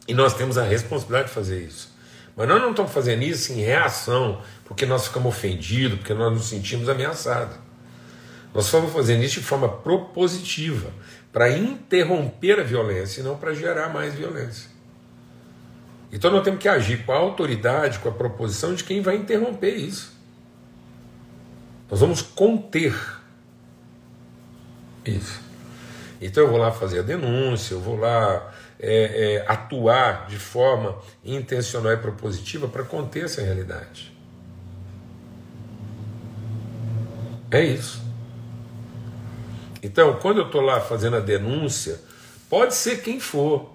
E 0.08 0.14
nós 0.14 0.34
temos 0.34 0.56
a 0.56 0.64
responsabilidade 0.64 1.28
de 1.28 1.34
fazer 1.34 1.62
isso. 1.62 1.94
Mas 2.36 2.48
nós 2.48 2.60
não 2.60 2.70
estamos 2.70 2.92
fazendo 2.92 3.22
isso 3.22 3.52
em 3.52 3.56
reação, 3.56 4.40
porque 4.64 4.86
nós 4.86 5.06
ficamos 5.06 5.34
ofendidos, 5.34 5.98
porque 5.98 6.14
nós 6.14 6.32
nos 6.32 6.48
sentimos 6.48 6.88
ameaçados. 6.88 7.56
Nós 8.54 8.64
estamos 8.64 8.92
fazendo 8.92 9.22
isso 9.22 9.40
de 9.40 9.46
forma 9.46 9.68
propositiva, 9.68 10.90
para 11.32 11.50
interromper 11.50 12.58
a 12.58 12.62
violência 12.62 13.20
e 13.20 13.24
não 13.24 13.36
para 13.36 13.54
gerar 13.54 13.88
mais 13.90 14.14
violência. 14.14 14.68
Então 16.12 16.30
nós 16.30 16.42
temos 16.42 16.60
que 16.60 16.68
agir 16.68 17.04
com 17.04 17.12
a 17.12 17.16
autoridade, 17.16 18.00
com 18.00 18.08
a 18.08 18.12
proposição 18.12 18.74
de 18.74 18.82
quem 18.82 19.00
vai 19.00 19.16
interromper 19.16 19.76
isso. 19.76 20.12
Nós 21.88 22.00
vamos 22.00 22.22
conter 22.22 22.94
isso. 25.04 25.49
Então 26.20 26.44
eu 26.44 26.50
vou 26.50 26.58
lá 26.58 26.70
fazer 26.70 27.00
a 27.00 27.02
denúncia, 27.02 27.74
eu 27.74 27.80
vou 27.80 27.96
lá 27.96 28.52
é, 28.78 29.42
é, 29.44 29.44
atuar 29.50 30.26
de 30.28 30.36
forma 30.36 30.98
intencional 31.24 31.92
e 31.92 31.96
propositiva 31.96 32.68
para 32.68 32.84
conter 32.84 33.24
essa 33.24 33.42
realidade. 33.42 34.12
É 37.50 37.62
isso. 37.62 38.00
Então, 39.82 40.14
quando 40.20 40.38
eu 40.38 40.46
estou 40.46 40.60
lá 40.60 40.80
fazendo 40.80 41.16
a 41.16 41.20
denúncia, 41.20 42.00
pode 42.48 42.74
ser 42.74 43.02
quem 43.02 43.18
for, 43.18 43.74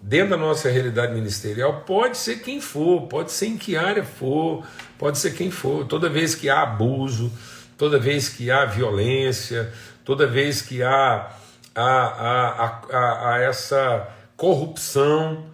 dentro 0.00 0.30
da 0.30 0.36
nossa 0.36 0.68
realidade 0.68 1.12
ministerial, 1.12 1.82
pode 1.86 2.16
ser 2.16 2.40
quem 2.40 2.60
for, 2.60 3.02
pode 3.02 3.30
ser 3.30 3.46
em 3.46 3.56
que 3.56 3.76
área 3.76 4.04
for, 4.04 4.66
pode 4.98 5.18
ser 5.18 5.34
quem 5.34 5.50
for. 5.50 5.86
Toda 5.86 6.08
vez 6.08 6.34
que 6.34 6.48
há 6.48 6.62
abuso, 6.62 7.30
toda 7.76 7.98
vez 7.98 8.28
que 8.28 8.50
há 8.50 8.64
violência, 8.64 9.72
toda 10.04 10.26
vez 10.26 10.60
que 10.60 10.82
há, 10.82 11.30
há, 11.74 11.82
há, 11.82 12.82
há, 12.90 13.34
há 13.34 13.38
essa 13.40 14.08
corrupção 14.36 15.46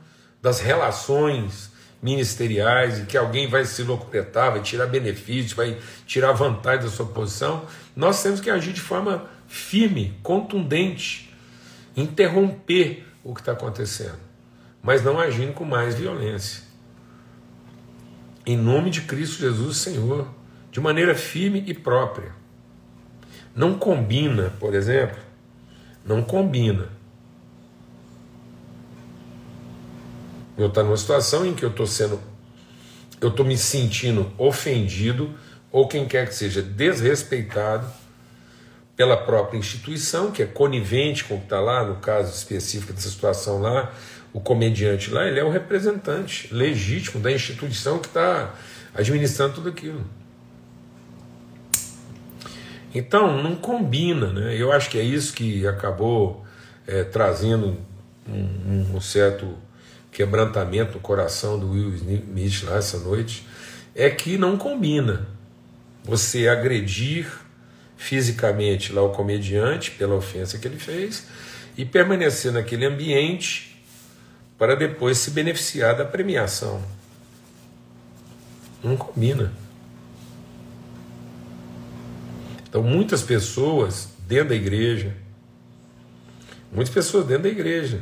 das 0.43 0.61
relações 0.61 1.71
ministeriais 2.03 3.01
e 3.01 3.07
que 3.07 3.17
alguém 3.17 3.49
vai 3.49 3.65
se 3.65 3.83
locupletar, 3.83 4.53
vai 4.53 4.63
tirar 4.63 4.87
benefícios, 4.87 5.53
vai 5.53 5.79
tirar 6.07 6.33
vantagem 6.33 6.85
da 6.85 6.91
sua 6.91 7.07
posição, 7.07 7.65
nós 7.95 8.23
temos 8.23 8.41
que 8.41 8.49
agir 8.49 8.73
de 8.73 8.81
forma 8.81 9.29
firme, 9.47 10.19
contundente, 10.23 11.35
interromper 11.97 13.07
o 13.23 13.35
que 13.35 13.41
está 13.41 13.53
acontecendo, 13.53 14.19
mas 14.83 15.05
não 15.05 15.19
agindo 15.19 15.53
com 15.53 15.65
mais 15.65 15.95
violência. 15.95 16.63
Em 18.47 18.57
nome 18.57 18.89
de 18.89 19.03
Cristo 19.03 19.41
Jesus, 19.41 19.77
Senhor, 19.77 20.27
de 20.73 20.81
maneira 20.81 21.15
firme 21.15 21.63
e 21.67 21.75
própria. 21.75 22.33
Não 23.55 23.79
combina, 23.79 24.55
por 24.59 24.75
exemplo, 24.75 25.19
não 26.11 26.23
combina. 26.23 26.89
Eu 30.59 30.67
estou 30.67 30.85
numa 30.85 30.97
situação 30.97 31.47
em 31.47 31.55
que 31.55 31.65
eu 31.65 31.71
estou 31.71 31.87
sendo, 31.87 32.21
eu 33.21 33.29
estou 33.29 33.47
me 33.47 33.57
sentindo 33.57 34.31
ofendido, 34.37 35.33
ou 35.73 35.89
quem 35.89 36.07
quer 36.07 36.29
que 36.29 36.35
seja, 36.35 36.61
desrespeitado 36.61 37.87
pela 38.97 39.17
própria 39.17 39.57
instituição, 39.57 40.31
que 40.31 40.43
é 40.43 40.47
conivente 40.47 41.25
com 41.25 41.37
o 41.37 41.39
que 41.39 41.45
está 41.45 41.61
lá, 41.61 41.85
no 41.85 41.97
caso 41.97 42.35
específico 42.35 42.93
dessa 42.93 43.09
situação 43.09 43.61
lá, 43.61 43.91
o 44.33 44.41
comediante 44.41 45.11
lá, 45.11 45.27
ele 45.27 45.41
é 45.41 45.45
o 45.45 45.51
representante 45.51 46.53
legítimo 46.53 47.21
da 47.23 47.33
instituição 47.33 47.99
que 47.99 48.09
está 48.09 48.55
administrando 48.95 49.55
tudo 49.55 49.71
aquilo. 49.71 50.05
Então, 52.95 53.43
não 53.43 53.55
combina, 53.55 54.33
né? 54.33 54.57
Eu 54.57 54.73
acho 54.73 54.91
que 54.91 54.99
é 54.99 55.03
isso 55.03 55.33
que 55.33 55.67
acabou 55.67 56.45
é, 56.87 57.05
trazendo 57.05 57.77
um, 58.29 58.97
um, 58.97 59.01
certo 59.01 59.57
quebrantamento 60.11 60.95
no 60.95 61.01
coração 61.01 61.59
do 61.59 61.71
Will 61.71 61.95
Smith 61.95 62.65
lá 62.65 62.77
essa 62.77 62.99
noite, 62.99 63.47
é 63.95 64.11
que 64.11 64.37
não 64.37 64.57
combina 64.57 65.29
você 66.03 66.49
agredir 66.49 67.31
fisicamente 67.97 68.93
lá 68.93 69.03
o 69.03 69.11
comediante 69.11 69.91
pela 69.93 70.15
ofensa 70.15 70.59
que 70.59 70.67
ele 70.67 70.79
fez 70.79 71.27
e 71.77 71.85
permanecer 71.85 72.53
naquele 72.53 72.87
ambiente 72.87 73.85
para 74.59 74.75
depois 74.75 75.19
se 75.19 75.31
beneficiar 75.31 75.97
da 75.97 76.05
premiação. 76.05 76.83
Não 78.83 78.97
combina. 78.97 79.53
Então, 82.71 82.85
muitas 82.85 83.21
pessoas 83.21 84.11
dentro 84.29 84.51
da 84.51 84.55
igreja, 84.55 85.13
muitas 86.73 86.95
pessoas 86.95 87.27
dentro 87.27 87.43
da 87.43 87.49
igreja, 87.49 88.01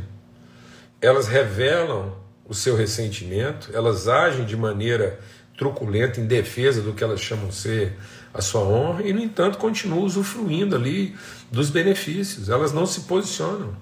elas 1.01 1.27
revelam 1.27 2.15
o 2.45 2.53
seu 2.53 2.77
ressentimento, 2.77 3.71
elas 3.73 4.09
agem 4.09 4.45
de 4.45 4.55
maneira 4.55 5.19
truculenta 5.57 6.21
em 6.21 6.27
defesa 6.27 6.83
do 6.83 6.93
que 6.93 7.03
elas 7.03 7.19
chamam 7.19 7.51
ser 7.51 7.95
a 8.33 8.43
sua 8.43 8.61
honra 8.61 9.03
e, 9.05 9.13
no 9.13 9.21
entanto, 9.21 9.57
continuam 9.57 10.03
usufruindo 10.05 10.77
ali 10.77 11.17
dos 11.51 11.71
benefícios. 11.71 12.51
Elas 12.51 12.71
não 12.71 12.85
se 12.85 13.01
posicionam. 13.03 13.75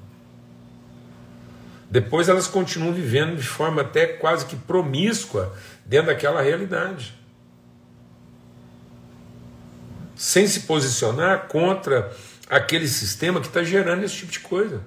Depois 1.90 2.28
elas 2.28 2.46
continuam 2.46 2.92
vivendo 2.92 3.36
de 3.36 3.46
forma 3.46 3.82
até 3.82 4.06
quase 4.06 4.46
que 4.46 4.54
promíscua 4.54 5.52
dentro 5.84 6.06
daquela 6.06 6.40
realidade. 6.40 7.12
Sem 10.16 10.46
se 10.48 10.60
posicionar 10.60 11.46
contra 11.46 12.10
aquele 12.48 12.88
sistema 12.88 13.40
que 13.40 13.46
está 13.46 13.62
gerando 13.62 14.02
esse 14.02 14.16
tipo 14.16 14.32
de 14.32 14.40
coisa. 14.40 14.82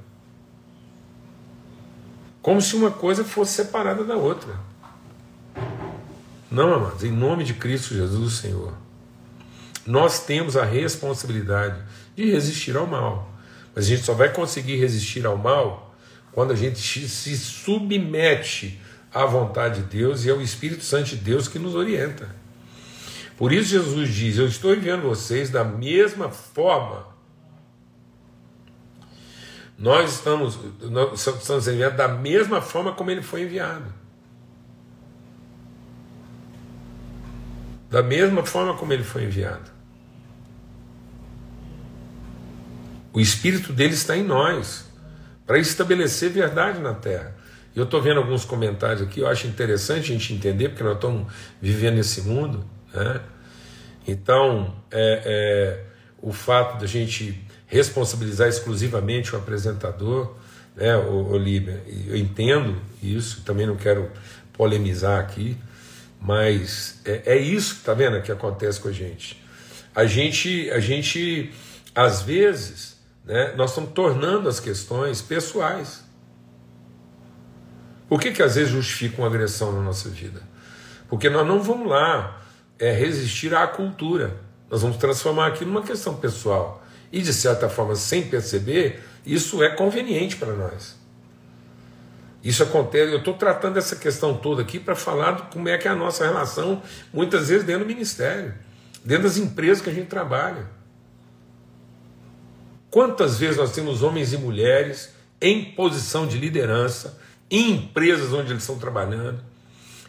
Como 2.41 2.61
se 2.61 2.75
uma 2.75 2.91
coisa 2.91 3.23
fosse 3.23 3.53
separada 3.53 4.03
da 4.03 4.15
outra. 4.15 4.53
Não, 6.49 6.73
amados, 6.73 7.03
em 7.03 7.11
nome 7.11 7.43
de 7.43 7.53
Cristo 7.53 7.93
Jesus, 7.93 8.33
Senhor. 8.33 8.73
Nós 9.85 10.25
temos 10.25 10.57
a 10.57 10.65
responsabilidade 10.65 11.79
de 12.15 12.31
resistir 12.31 12.75
ao 12.75 12.87
mal. 12.87 13.31
Mas 13.75 13.85
a 13.85 13.87
gente 13.87 14.03
só 14.03 14.13
vai 14.13 14.33
conseguir 14.33 14.77
resistir 14.77 15.25
ao 15.25 15.37
mal 15.37 15.95
quando 16.31 16.51
a 16.51 16.55
gente 16.55 16.79
se 16.79 17.37
submete 17.37 18.79
à 19.13 19.25
vontade 19.25 19.81
de 19.81 19.97
Deus 19.97 20.25
e 20.25 20.29
ao 20.29 20.41
Espírito 20.41 20.83
Santo 20.83 21.09
de 21.09 21.17
Deus 21.17 21.47
que 21.47 21.59
nos 21.59 21.75
orienta. 21.75 22.38
Por 23.39 23.53
isso 23.53 23.69
Jesus 23.69 24.09
diz: 24.09 24.37
Eu 24.37 24.47
estou 24.47 24.75
enviando 24.75 25.03
vocês 25.03 25.49
da 25.49 25.63
mesma 25.63 26.27
forma. 26.27 27.07
Nós 29.77 30.15
estamos, 30.15 30.59
nós 30.81 31.25
estamos 31.25 31.65
enviados 31.69 31.97
da 31.97 32.09
mesma 32.09 32.61
forma 32.61 32.91
como 32.91 33.09
ele 33.09 33.21
foi 33.21 33.43
enviado. 33.43 33.85
Da 37.89 38.03
mesma 38.03 38.45
forma 38.45 38.75
como 38.75 38.91
ele 38.91 39.05
foi 39.05 39.23
enviado. 39.23 39.71
O 43.13 43.21
Espírito 43.21 43.71
dele 43.71 43.93
está 43.93 44.17
em 44.17 44.23
nós 44.23 44.85
para 45.47 45.57
estabelecer 45.57 46.29
verdade 46.29 46.79
na 46.79 46.93
terra. 46.93 47.37
Eu 47.73 47.85
estou 47.85 48.01
vendo 48.01 48.17
alguns 48.17 48.43
comentários 48.43 49.01
aqui, 49.01 49.21
eu 49.21 49.27
acho 49.29 49.47
interessante 49.47 50.11
a 50.11 50.13
gente 50.17 50.33
entender, 50.33 50.67
porque 50.67 50.83
nós 50.83 50.95
estamos 50.95 51.31
vivendo 51.61 51.95
nesse 51.95 52.23
mundo. 52.23 52.78
Né? 52.93 53.21
Então, 54.07 54.75
é, 54.91 55.21
é, 55.25 55.85
o 56.21 56.33
fato 56.33 56.79
da 56.79 56.87
gente 56.87 57.43
responsabilizar 57.67 58.47
exclusivamente 58.47 59.35
o 59.35 59.37
apresentador, 59.37 60.35
né, 60.75 60.95
o, 60.97 61.31
o 61.31 61.37
Líbia, 61.37 61.83
eu 62.07 62.15
entendo 62.15 62.81
isso, 63.03 63.43
também 63.43 63.67
não 63.67 63.75
quero 63.75 64.11
polemizar 64.53 65.19
aqui, 65.19 65.57
mas 66.19 66.99
é, 67.05 67.33
é 67.33 67.37
isso 67.37 67.75
que 67.75 67.79
está 67.81 67.93
vendo 67.93 68.21
que 68.21 68.31
acontece 68.31 68.79
com 68.79 68.87
a 68.87 68.91
gente. 68.91 69.41
A 69.93 70.05
gente, 70.05 70.69
a 70.71 70.79
gente 70.79 71.53
às 71.93 72.21
vezes, 72.21 72.97
né, 73.25 73.53
nós 73.55 73.71
estamos 73.71 73.91
tornando 73.91 74.49
as 74.49 74.59
questões 74.59 75.21
pessoais. 75.21 76.03
Por 78.07 78.19
que, 78.19 78.31
que 78.31 78.41
às 78.41 78.55
vezes 78.55 78.71
justifica 78.71 79.21
uma 79.21 79.27
agressão 79.27 79.71
na 79.71 79.81
nossa 79.81 80.09
vida? 80.09 80.41
Porque 81.07 81.29
nós 81.29 81.45
não 81.47 81.61
vamos 81.61 81.87
lá 81.87 82.38
é, 82.79 82.91
resistir 82.91 83.53
à 83.53 83.67
cultura. 83.67 84.37
Nós 84.69 84.81
vamos 84.81 84.97
transformar 84.97 85.47
aquilo 85.47 85.71
numa 85.71 85.83
questão 85.83 86.15
pessoal. 86.15 86.83
E, 87.11 87.21
de 87.21 87.33
certa 87.33 87.67
forma, 87.67 87.95
sem 87.95 88.23
perceber, 88.27 89.03
isso 89.25 89.63
é 89.63 89.69
conveniente 89.69 90.35
para 90.35 90.53
nós. 90.53 90.97
Isso 92.43 92.63
acontece. 92.63 93.11
Eu 93.11 93.19
estou 93.19 93.33
tratando 93.33 93.77
essa 93.77 93.95
questão 93.95 94.37
toda 94.37 94.61
aqui 94.61 94.79
para 94.79 94.95
falar 94.95 95.49
como 95.49 95.67
é 95.67 95.77
que 95.77 95.87
é 95.87 95.91
a 95.91 95.95
nossa 95.95 96.25
relação, 96.25 96.81
muitas 97.11 97.49
vezes 97.49 97.65
dentro 97.65 97.83
do 97.83 97.87
ministério, 97.87 98.53
dentro 99.03 99.23
das 99.23 99.37
empresas 99.37 99.83
que 99.83 99.89
a 99.89 99.93
gente 99.93 100.07
trabalha. 100.07 100.65
Quantas 102.89 103.37
vezes 103.37 103.57
nós 103.57 103.71
temos 103.71 104.01
homens 104.01 104.33
e 104.33 104.37
mulheres 104.37 105.09
em 105.41 105.63
posição 105.63 106.27
de 106.27 106.37
liderança, 106.37 107.19
em 107.49 107.71
empresas 107.71 108.33
onde 108.33 108.51
eles 108.51 108.63
estão 108.63 108.79
trabalhando, 108.79 109.41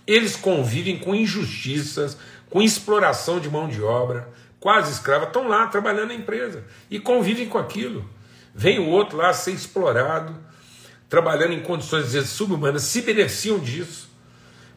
eles 0.06 0.34
convivem 0.34 0.98
com 0.98 1.14
injustiças, 1.14 2.16
com 2.50 2.60
exploração 2.60 3.38
de 3.40 3.48
mão 3.48 3.68
de 3.68 3.80
obra, 3.82 4.28
quase 4.58 4.92
escrava, 4.92 5.24
estão 5.24 5.48
lá 5.48 5.66
trabalhando 5.68 6.08
na 6.08 6.14
empresa 6.14 6.64
e 6.90 6.98
convivem 6.98 7.48
com 7.48 7.56
aquilo. 7.56 8.04
Vem 8.54 8.78
o 8.78 8.88
outro 8.88 9.16
lá 9.16 9.32
ser 9.32 9.52
explorado, 9.52 10.36
trabalhando 11.08 11.52
em 11.52 11.62
condições 11.62 12.12
vezes 12.12 12.30
subhumanas, 12.30 12.82
se 12.82 13.00
beneficiam 13.02 13.58
disso, 13.58 14.10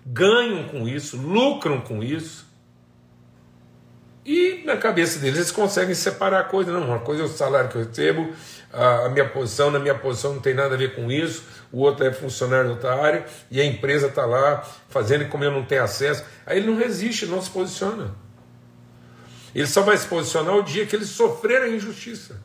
ganham 0.06 0.70
com 0.70 0.88
isso, 0.88 1.18
lucram 1.18 1.82
com 1.82 2.04
isso. 2.04 2.46
E 4.26 4.64
na 4.66 4.78
cabeça 4.78 5.20
deles 5.20 5.38
eles 5.38 5.52
conseguem 5.52 5.94
separar 5.94 6.40
a 6.40 6.44
coisa. 6.44 6.72
Não, 6.72 6.88
uma 6.88 7.00
coisa 7.00 7.24
é 7.24 7.26
o 7.26 7.30
salário 7.30 7.70
que 7.70 7.76
eu 7.76 7.86
recebo, 7.86 8.34
a 8.74 9.10
minha 9.10 9.30
posição, 9.30 9.70
na 9.70 9.78
minha 9.78 9.94
posição 9.94 10.34
não 10.34 10.42
tem 10.42 10.54
nada 10.54 10.74
a 10.74 10.78
ver 10.78 10.96
com 10.96 11.12
isso, 11.12 11.44
o 11.72 11.80
outro 11.80 12.06
é 12.06 12.12
funcionário 12.12 12.66
de 12.66 12.72
outra 12.74 12.96
área, 12.96 13.26
e 13.52 13.62
a 13.62 13.66
empresa 13.66 14.08
está 14.08 14.26
lá 14.26 14.68
fazendo 14.90 15.30
como 15.30 15.44
eu 15.44 15.52
não 15.52 15.64
tenho 15.64 15.84
acesso. 15.84 16.26
Aí 16.46 16.58
ele 16.58 16.68
não 16.68 16.78
resiste, 16.78 17.28
não 17.28 17.42
se 17.42 17.52
posiciona. 17.52 18.16
Ele 19.54 19.68
só 19.68 19.82
vai 19.84 19.96
se 19.96 20.08
posicionar 20.08 20.56
o 20.56 20.64
dia 20.64 20.86
que 20.86 20.96
ele 20.96 21.06
sofrer 21.06 21.62
a 21.62 21.70
injustiça. 21.70 22.42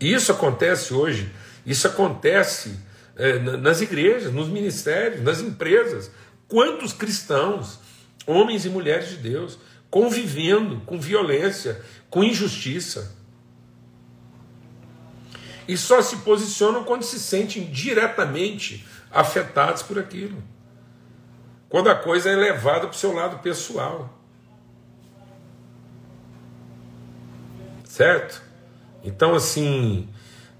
E 0.00 0.12
isso 0.12 0.30
acontece 0.30 0.94
hoje, 0.94 1.30
isso 1.66 1.86
acontece 1.86 2.78
é, 3.16 3.38
nas 3.38 3.80
igrejas, 3.80 4.32
nos 4.32 4.48
ministérios, 4.48 5.22
nas 5.22 5.40
empresas. 5.40 6.10
Quantos 6.48 6.92
cristãos, 6.92 7.80
homens 8.26 8.64
e 8.64 8.70
mulheres 8.70 9.10
de 9.10 9.16
Deus, 9.16 9.58
convivendo 9.90 10.80
com 10.86 10.98
violência, 10.98 11.82
com 12.10 12.24
injustiça. 12.24 13.16
E 15.66 15.76
só 15.76 16.02
se 16.02 16.16
posicionam 16.16 16.82
quando 16.82 17.04
se 17.04 17.18
sentem 17.18 17.64
diretamente 17.70 18.84
afetados 19.10 19.82
por 19.82 19.98
aquilo. 19.98 20.42
Quando 21.68 21.88
a 21.88 21.94
coisa 21.94 22.28
é 22.28 22.34
levada 22.34 22.80
para 22.80 22.90
o 22.90 22.94
seu 22.94 23.12
lado 23.12 23.38
pessoal. 23.38 24.18
Certo? 27.84 28.42
Então, 29.04 29.34
assim, 29.34 30.08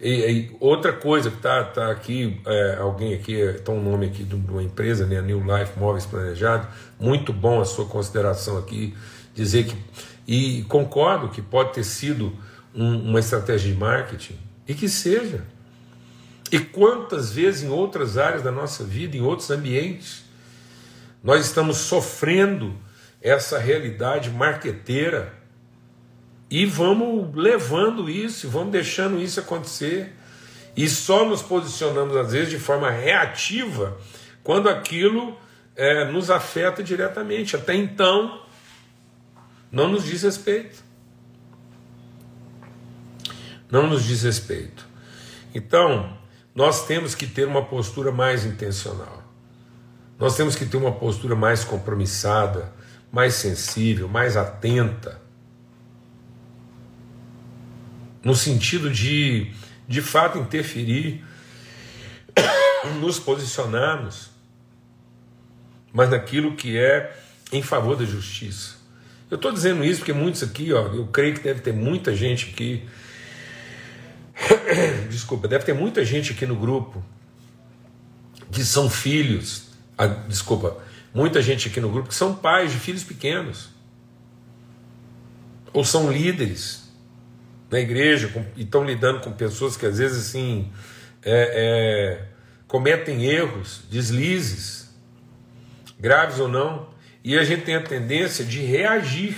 e, 0.01 0.31
e 0.31 0.57
outra 0.61 0.93
coisa 0.93 1.31
que 1.31 1.37
está 1.37 1.63
tá 1.63 1.91
aqui, 1.91 2.41
é, 2.47 2.77
alguém 2.81 3.13
aqui, 3.13 3.35
está 3.35 3.71
um 3.71 3.83
nome 3.83 4.07
aqui 4.07 4.25
de 4.25 4.35
uma 4.35 4.63
empresa, 4.63 5.05
né, 5.07 5.21
New 5.21 5.41
Life 5.41 5.79
Móveis 5.79 6.07
Planejado, 6.07 6.67
muito 6.99 7.33
bom 7.33 7.61
a 7.61 7.65
sua 7.67 7.85
consideração 7.85 8.57
aqui, 8.57 8.97
dizer 9.35 9.67
que, 9.67 9.77
e 10.31 10.63
concordo 10.69 11.29
que 11.29 11.43
pode 11.43 11.73
ter 11.73 11.83
sido 11.83 12.33
um, 12.73 13.11
uma 13.11 13.19
estratégia 13.19 13.73
de 13.73 13.77
marketing, 13.77 14.39
e 14.69 14.75
que 14.75 14.89
seja. 14.89 15.45
E 16.53 16.61
quantas 16.61 17.33
vezes 17.33 17.65
em 17.65 17.69
outras 17.69 18.17
áreas 18.17 18.41
da 18.41 18.53
nossa 18.53 18.85
vida, 18.85 19.17
em 19.17 19.23
outros 19.23 19.51
ambientes, 19.51 20.25
nós 21.21 21.45
estamos 21.45 21.79
sofrendo 21.79 22.77
essa 23.21 23.59
realidade 23.59 24.31
marqueteira 24.31 25.35
e 26.49 26.65
vamos 26.65 27.35
levando 27.35 28.09
isso, 28.09 28.49
vamos 28.49 28.71
deixando 28.71 29.21
isso 29.21 29.41
acontecer. 29.41 30.15
E 30.77 30.89
só 30.89 31.25
nos 31.25 31.43
posicionamos, 31.43 32.17
às 32.17 32.31
vezes, 32.31 32.51
de 32.51 32.59
forma 32.61 32.89
reativa 32.89 33.99
quando 34.45 34.69
aquilo 34.69 35.37
é, 35.75 36.05
nos 36.05 36.31
afeta 36.31 36.85
diretamente. 36.85 37.57
Até 37.57 37.75
então, 37.75 38.49
não 39.71 39.89
nos 39.89 40.05
diz 40.05 40.23
respeito. 40.23 40.83
Não 43.71 43.87
nos 43.87 44.05
diz 44.05 44.23
respeito. 44.23 44.87
Então, 45.55 46.17
nós 46.55 46.87
temos 46.87 47.15
que 47.15 47.27
ter 47.27 47.47
uma 47.47 47.65
postura 47.65 48.11
mais 48.11 48.45
intencional. 48.45 49.23
Nós 50.19 50.37
temos 50.37 50.57
que 50.57 50.67
ter 50.67 50.77
uma 50.77 50.93
postura 50.93 51.35
mais 51.35 51.65
compromissada, 51.65 52.73
mais 53.13 53.35
sensível, 53.35 54.09
mais 54.09 54.37
atenta 54.37 55.21
no 58.23 58.35
sentido 58.35 58.91
de, 58.91 59.53
de 59.89 60.03
fato, 60.03 60.39
interferir, 60.39 61.25
nos 63.01 63.19
posicionarmos, 63.19 64.31
mas 65.93 66.11
naquilo 66.11 66.55
que 66.55 66.79
é 66.79 67.17
em 67.53 67.63
favor 67.63 67.97
da 67.97 68.05
justiça. 68.05 68.80
Eu 69.31 69.37
estou 69.37 69.53
dizendo 69.53 69.85
isso 69.85 70.01
porque 70.01 70.13
muitos 70.13 70.43
aqui, 70.43 70.73
ó, 70.73 70.89
eu 70.89 71.07
creio 71.07 71.35
que 71.35 71.41
deve 71.41 71.61
ter 71.61 71.73
muita 71.73 72.15
gente 72.15 72.51
aqui. 72.51 72.85
Desculpa, 75.09 75.47
deve 75.47 75.65
ter 75.65 75.73
muita 75.73 76.05
gente 76.05 76.33
aqui 76.33 76.45
no 76.45 76.57
grupo 76.57 77.03
que 78.51 78.65
são 78.65 78.91
filhos. 78.91 79.69
Ah, 79.97 80.07
desculpa, 80.07 80.79
muita 81.15 81.43
gente 81.43 81.69
aqui 81.69 81.81
no 81.81 81.91
grupo 81.91 82.09
que 82.09 82.15
são 82.15 82.35
pais 82.35 82.73
de 82.73 82.79
filhos 82.79 83.05
pequenos. 83.05 83.69
Ou 85.73 85.85
são 85.85 86.11
líderes 86.11 86.91
na 87.71 87.79
igreja 87.79 88.29
com, 88.29 88.45
e 88.57 88.63
estão 88.63 88.85
lidando 88.85 89.21
com 89.21 89.31
pessoas 89.31 89.77
que 89.77 89.87
às 89.87 89.99
vezes 89.99 90.29
assim 90.29 90.73
é, 91.23 92.19
é, 92.23 92.29
cometem 92.67 93.25
erros, 93.25 93.83
deslizes, 93.89 94.93
graves 95.99 96.41
ou 96.41 96.49
não, 96.49 96.89
e 97.23 97.39
a 97.39 97.45
gente 97.45 97.65
tem 97.65 97.75
a 97.75 97.83
tendência 97.83 98.45
de 98.45 98.61
reagir, 98.61 99.37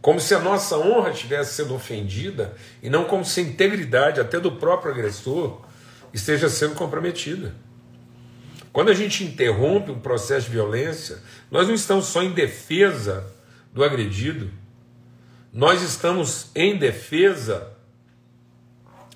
como 0.00 0.20
se 0.20 0.34
a 0.34 0.38
nossa 0.38 0.78
honra 0.78 1.10
estivesse 1.10 1.54
sendo 1.54 1.74
ofendida 1.74 2.54
e 2.82 2.88
não 2.88 3.04
como 3.04 3.24
se 3.24 3.40
a 3.40 3.42
integridade 3.42 4.20
até 4.20 4.38
do 4.38 4.52
próprio 4.52 4.92
agressor 4.92 5.62
esteja 6.12 6.48
sendo 6.48 6.74
comprometida. 6.74 7.54
Quando 8.72 8.90
a 8.90 8.94
gente 8.94 9.24
interrompe 9.24 9.90
um 9.90 9.98
processo 9.98 10.46
de 10.46 10.52
violência, 10.52 11.18
nós 11.50 11.66
não 11.66 11.74
estamos 11.74 12.06
só 12.06 12.22
em 12.22 12.32
defesa 12.32 13.26
do 13.72 13.82
agredido, 13.82 14.50
nós 15.52 15.82
estamos 15.82 16.50
em 16.54 16.76
defesa 16.76 17.72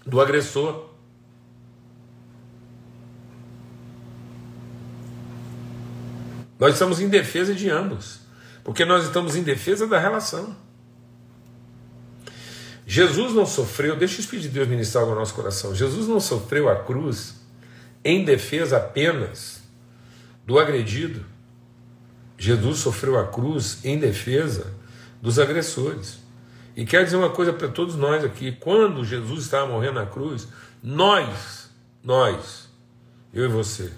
do 0.07 0.21
agressor. 0.21 0.89
Nós 6.61 6.75
estamos 6.75 7.01
em 7.01 7.09
defesa 7.09 7.55
de 7.55 7.70
ambos, 7.70 8.20
porque 8.62 8.85
nós 8.85 9.05
estamos 9.05 9.35
em 9.35 9.42
defesa 9.42 9.87
da 9.87 9.99
relação. 9.99 10.55
Jesus 12.87 13.33
não 13.33 13.46
sofreu, 13.46 13.96
deixa 13.96 14.18
o 14.18 14.20
Espírito 14.20 14.49
de 14.49 14.51
Deus 14.51 14.68
ministrar 14.68 15.07
no 15.07 15.14
nosso 15.14 15.33
coração. 15.33 15.75
Jesus 15.75 16.07
não 16.07 16.20
sofreu 16.20 16.68
a 16.68 16.77
cruz 16.77 17.40
em 18.05 18.25
defesa 18.25 18.77
apenas 18.77 19.62
do 20.44 20.59
agredido. 20.59 21.25
Jesus 22.37 22.81
sofreu 22.81 23.18
a 23.18 23.27
cruz 23.27 23.79
em 23.83 23.99
defesa 23.99 24.75
dos 25.23 25.38
agressores. 25.38 26.18
E 26.77 26.85
quero 26.85 27.05
dizer 27.05 27.16
uma 27.16 27.31
coisa 27.31 27.53
para 27.53 27.68
todos 27.68 27.94
nós 27.94 28.23
aqui: 28.23 28.53
quando 28.53 29.05
Jesus 29.05 29.44
estava 29.44 29.66
morrendo 29.66 29.94
na 29.94 30.07
cruz, 30.07 30.49
nós, 30.83 31.70
nós, 32.03 32.68
eu 33.33 33.44
e 33.44 33.49
você, 33.49 33.92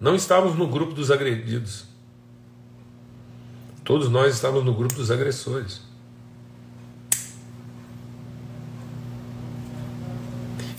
não 0.00 0.14
estávamos 0.14 0.56
no 0.56 0.68
grupo 0.68 0.94
dos 0.94 1.10
agredidos. 1.10 1.87
Todos 3.88 4.10
nós 4.10 4.34
estávamos 4.34 4.66
no 4.66 4.74
grupo 4.74 4.96
dos 4.96 5.10
agressores. 5.10 5.80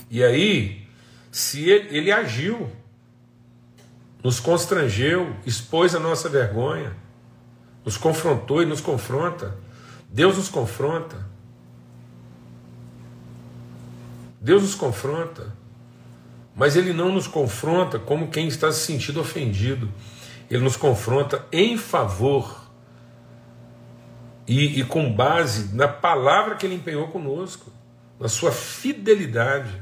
E 0.08 0.22
aí, 0.22 0.86
se 1.28 1.68
ele, 1.68 1.96
ele 1.96 2.12
agiu, 2.12 2.70
nos 4.22 4.38
constrangeu, 4.38 5.34
expôs 5.44 5.92
a 5.92 5.98
nossa 5.98 6.28
vergonha, 6.28 6.96
nos 7.84 7.96
confrontou 7.96 8.62
e 8.62 8.64
nos 8.64 8.80
confronta. 8.80 9.58
Deus 10.08 10.36
nos 10.36 10.48
confronta. 10.48 11.16
Deus 14.40 14.62
nos 14.62 14.76
confronta, 14.76 15.52
mas 16.54 16.76
Ele 16.76 16.92
não 16.92 17.10
nos 17.10 17.26
confronta 17.26 17.98
como 17.98 18.30
quem 18.30 18.46
está 18.46 18.70
se 18.70 18.86
sentindo 18.86 19.20
ofendido. 19.20 19.92
Ele 20.48 20.62
nos 20.62 20.76
confronta 20.76 21.44
em 21.50 21.76
favor 21.76 22.59
e, 24.50 24.80
e 24.80 24.84
com 24.84 25.12
base 25.12 25.72
na 25.76 25.86
palavra 25.86 26.56
que 26.56 26.66
Ele 26.66 26.74
empenhou 26.74 27.06
conosco, 27.06 27.70
na 28.18 28.28
sua 28.28 28.50
fidelidade. 28.50 29.80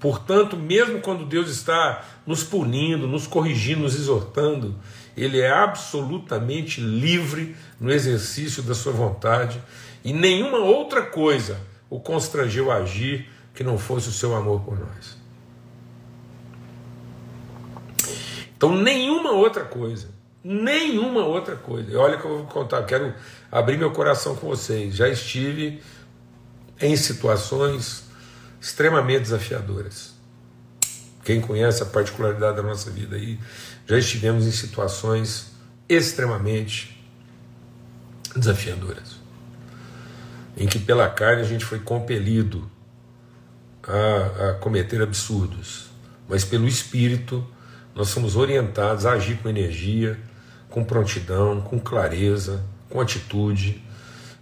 Portanto, 0.00 0.56
mesmo 0.56 1.02
quando 1.02 1.26
Deus 1.26 1.50
está 1.50 2.02
nos 2.26 2.42
punindo, 2.42 3.06
nos 3.06 3.26
corrigindo, 3.26 3.82
nos 3.82 3.94
exortando, 3.94 4.74
Ele 5.14 5.38
é 5.38 5.50
absolutamente 5.50 6.80
livre 6.80 7.54
no 7.78 7.92
exercício 7.92 8.62
da 8.62 8.74
sua 8.74 8.92
vontade 8.94 9.62
e 10.02 10.14
nenhuma 10.14 10.60
outra 10.60 11.02
coisa 11.02 11.60
o 11.90 12.00
constrangeu 12.00 12.70
a 12.70 12.76
agir 12.76 13.28
que 13.54 13.62
não 13.62 13.76
fosse 13.76 14.08
o 14.08 14.12
seu 14.12 14.34
amor 14.34 14.62
por 14.62 14.78
nós. 14.78 15.18
Então, 18.56 18.74
nenhuma 18.74 19.32
outra 19.32 19.62
coisa 19.62 20.13
nenhuma 20.44 21.24
outra 21.24 21.56
coisa. 21.56 21.90
E 21.90 21.96
olha 21.96 22.18
que 22.18 22.24
eu 22.26 22.38
vou 22.38 22.46
contar, 22.46 22.82
quero 22.84 23.14
abrir 23.50 23.78
meu 23.78 23.90
coração 23.90 24.36
com 24.36 24.46
vocês. 24.46 24.94
Já 24.94 25.08
estive 25.08 25.80
em 26.78 26.94
situações 26.96 28.04
extremamente 28.60 29.22
desafiadoras. 29.22 30.12
Quem 31.24 31.40
conhece 31.40 31.82
a 31.82 31.86
particularidade 31.86 32.56
da 32.56 32.62
nossa 32.62 32.90
vida 32.90 33.16
aí, 33.16 33.40
já 33.86 33.98
estivemos 33.98 34.46
em 34.46 34.50
situações 34.50 35.52
extremamente 35.88 37.02
desafiadoras, 38.36 39.16
em 40.56 40.66
que 40.66 40.78
pela 40.78 41.08
carne 41.08 41.42
a 41.42 41.46
gente 41.46 41.64
foi 41.64 41.78
compelido 41.78 42.70
a, 43.82 44.50
a 44.50 44.54
cometer 44.54 45.00
absurdos, 45.00 45.90
mas 46.28 46.44
pelo 46.44 46.66
Espírito 46.66 47.46
nós 47.94 48.08
somos 48.08 48.34
orientados 48.34 49.06
a 49.06 49.12
agir 49.12 49.38
com 49.38 49.48
energia, 49.48 50.18
com 50.74 50.82
prontidão, 50.82 51.60
com 51.60 51.78
clareza, 51.78 52.64
com 52.90 53.00
atitude, 53.00 53.80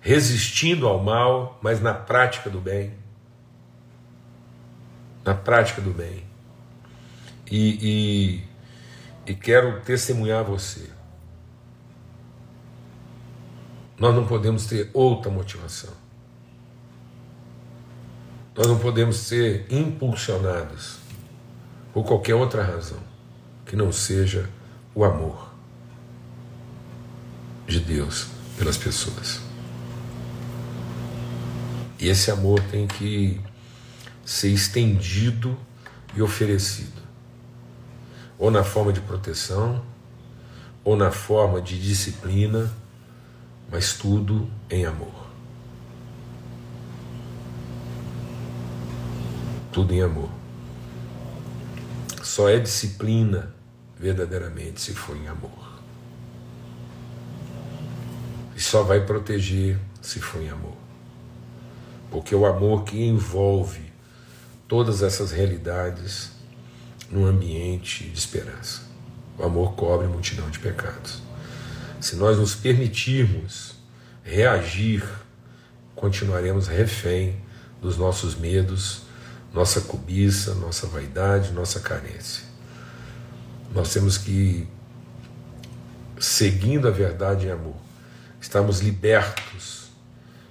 resistindo 0.01 0.88
ao 0.88 0.99
mal, 0.99 1.59
mas 1.61 1.79
na 1.79 1.92
prática 1.92 2.49
do 2.49 2.59
bem. 2.59 2.95
Na 5.23 5.35
prática 5.35 5.83
do 5.83 5.90
bem. 5.90 6.25
E, 7.51 8.47
e, 9.27 9.31
e 9.31 9.35
quero 9.35 9.83
testemunhar 9.83 10.42
você. 10.42 10.88
Nós 13.99 14.14
não 14.14 14.27
podemos 14.27 14.64
ter 14.64 14.88
outra 14.95 15.31
motivação. 15.31 15.92
Nós 18.57 18.66
não 18.66 18.79
podemos 18.79 19.16
ser 19.18 19.66
impulsionados 19.68 20.97
por 21.92 22.07
qualquer 22.07 22.37
outra 22.37 22.64
razão 22.64 23.01
que 23.66 23.77
não 23.77 23.92
seja 23.92 24.49
o 24.95 25.05
amor 25.05 25.52
de 27.66 27.81
Deus 27.81 28.27
pelas 28.59 28.77
pessoas. 28.77 29.40
E 31.98 32.09
esse 32.09 32.31
amor 32.31 32.61
tem 32.70 32.87
que 32.87 33.40
ser 34.25 34.48
estendido 34.48 35.57
e 36.14 36.22
oferecido, 36.22 37.01
ou 38.38 38.51
na 38.51 38.64
forma 38.64 38.92
de 38.92 39.01
proteção, 39.01 39.83
ou 40.85 40.96
na 40.96 41.11
forma 41.11 41.61
de 41.61 41.81
disciplina, 41.81 42.72
mas 43.70 43.94
tudo 43.94 44.51
em 44.68 44.85
amor. 44.85 45.31
Tudo 49.70 49.94
em 49.94 50.03
amor. 50.03 50.29
Só 52.22 52.48
é 52.48 52.59
disciplina 52.59 53.55
verdadeiramente 53.98 54.81
se 54.81 54.92
for 54.92 55.16
em 55.16 55.29
amor. 55.29 55.81
E 58.52 58.52
só 58.62 58.83
vai 58.83 59.05
proteger 59.05 59.79
se 60.01 60.20
for 60.20 60.42
em 60.42 60.48
amor. 60.48 60.77
Porque 62.11 62.35
o 62.35 62.44
amor 62.46 62.85
que 62.85 63.03
envolve 63.03 63.92
todas 64.68 65.03
essas 65.03 65.33
realidades 65.33 66.31
num 67.11 67.27
ambiente 67.27 68.05
de 68.05 68.18
esperança. 68.18 68.83
O 69.38 69.44
amor 69.44 69.75
cobre 69.75 70.07
multidão 70.07 70.48
de 70.51 70.59
pecados. 70.59 71.22
Se 72.01 72.16
nós 72.16 72.38
nos 72.38 72.55
permitirmos 72.55 73.75
reagir, 74.22 75.05
continuaremos 75.94 76.66
refém 76.68 77.37
dos 77.81 77.96
nossos 77.96 78.35
medos, 78.35 79.03
nossa 79.53 79.83
cobiça, 79.83 80.55
nossa 80.55 80.87
vaidade, 80.87 81.53
nossa 81.53 81.81
carência. 81.81 82.44
Nós 83.75 83.92
temos 83.92 84.16
que, 84.18 84.66
seguindo 86.18 86.88
a 86.88 86.90
verdade 86.90 87.46
em 87.46 87.51
amor, 87.51 87.77
estamos 88.43 88.81
libertos 88.81 89.93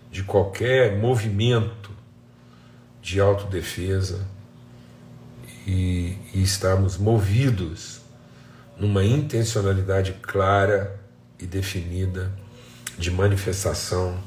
de 0.09 0.23
qualquer 0.23 0.97
movimento 0.97 1.91
de 3.01 3.19
autodefesa 3.19 4.25
e, 5.67 6.17
e 6.33 6.41
estamos 6.41 6.97
movidos 6.97 7.99
numa 8.77 9.03
intencionalidade 9.03 10.13
clara 10.21 10.99
e 11.37 11.45
definida 11.45 12.31
de 12.97 13.11
manifestação 13.11 14.17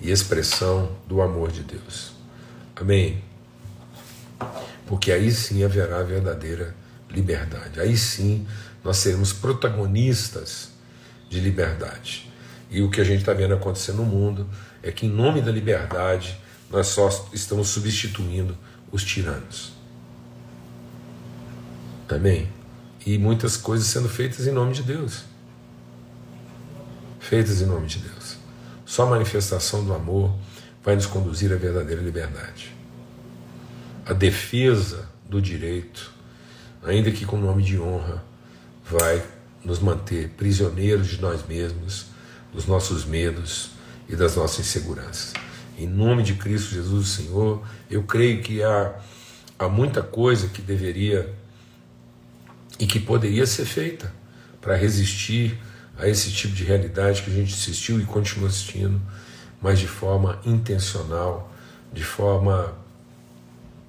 e 0.00 0.10
expressão 0.10 0.96
do 1.08 1.20
amor 1.20 1.50
de 1.50 1.64
Deus. 1.64 2.12
Amém? 2.76 3.22
Porque 4.86 5.10
aí 5.10 5.30
sim 5.32 5.64
haverá 5.64 6.02
verdadeira 6.04 6.74
liberdade. 7.10 7.80
Aí 7.80 7.96
sim 7.96 8.46
nós 8.84 8.98
seremos 8.98 9.32
protagonistas 9.32 10.70
de 11.28 11.40
liberdade. 11.40 12.31
E 12.72 12.82
o 12.82 12.90
que 12.90 13.00
a 13.00 13.04
gente 13.04 13.20
está 13.20 13.32
vendo 13.32 13.54
acontecer 13.54 13.92
no 13.92 14.04
mundo 14.04 14.48
é 14.82 14.90
que, 14.90 15.06
em 15.06 15.10
nome 15.10 15.40
da 15.40 15.52
liberdade, 15.52 16.36
nós 16.68 16.88
só 16.88 17.08
estamos 17.32 17.68
substituindo 17.68 18.58
os 18.90 19.04
tiranos. 19.04 19.72
Também. 22.08 22.48
E 23.06 23.16
muitas 23.16 23.56
coisas 23.56 23.86
sendo 23.86 24.08
feitas 24.08 24.46
em 24.48 24.50
nome 24.50 24.72
de 24.72 24.82
Deus 24.82 25.30
feitas 27.22 27.62
em 27.62 27.66
nome 27.66 27.86
de 27.86 27.98
Deus. 28.00 28.36
Só 28.84 29.04
a 29.04 29.10
manifestação 29.10 29.84
do 29.84 29.94
amor 29.94 30.34
vai 30.84 30.96
nos 30.96 31.06
conduzir 31.06 31.52
à 31.52 31.56
verdadeira 31.56 32.02
liberdade. 32.02 32.74
A 34.04 34.12
defesa 34.12 35.08
do 35.26 35.40
direito, 35.40 36.12
ainda 36.82 37.10
que 37.10 37.24
com 37.24 37.38
nome 37.38 37.62
de 37.62 37.78
honra, 37.78 38.22
vai 38.84 39.22
nos 39.64 39.78
manter 39.78 40.30
prisioneiros 40.30 41.06
de 41.06 41.22
nós 41.22 41.46
mesmos, 41.46 42.06
dos 42.52 42.66
nossos 42.66 43.04
medos 43.04 43.70
e 44.08 44.14
das 44.14 44.36
nossas 44.36 44.60
inseguranças. 44.60 45.32
Em 45.78 45.86
nome 45.86 46.22
de 46.22 46.34
Cristo 46.34 46.74
Jesus, 46.74 47.08
Senhor, 47.08 47.62
eu 47.90 48.02
creio 48.02 48.42
que 48.42 48.62
há, 48.62 48.94
há 49.58 49.68
muita 49.68 50.02
coisa 50.02 50.48
que 50.48 50.60
deveria 50.60 51.32
e 52.78 52.86
que 52.86 53.00
poderia 53.00 53.46
ser 53.46 53.64
feita 53.64 54.12
para 54.60 54.76
resistir 54.76 55.58
a 55.98 56.08
esse 56.08 56.30
tipo 56.30 56.54
de 56.54 56.64
realidade 56.64 57.22
que 57.22 57.30
a 57.30 57.34
gente 57.34 57.54
assistiu 57.54 58.00
e 58.00 58.04
continua 58.04 58.48
assistindo, 58.48 59.00
mas 59.60 59.78
de 59.78 59.86
forma 59.86 60.40
intencional, 60.44 61.52
de 61.92 62.04
forma 62.04 62.74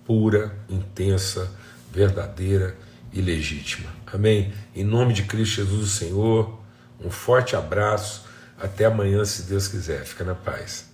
pura, 0.06 0.56
intensa, 0.70 1.50
verdadeira 1.92 2.76
e 3.12 3.22
legítima. 3.22 3.90
Amém? 4.12 4.54
Em 4.76 4.84
nome 4.84 5.14
de 5.14 5.24
Cristo 5.24 5.56
Jesus, 5.56 5.84
o 5.84 5.88
Senhor, 5.90 6.60
um 7.04 7.10
forte 7.10 7.56
abraço. 7.56 8.23
Até 8.64 8.86
amanhã, 8.86 9.26
se 9.26 9.42
Deus 9.42 9.68
quiser. 9.68 10.06
Fica 10.06 10.24
na 10.24 10.34
paz. 10.34 10.93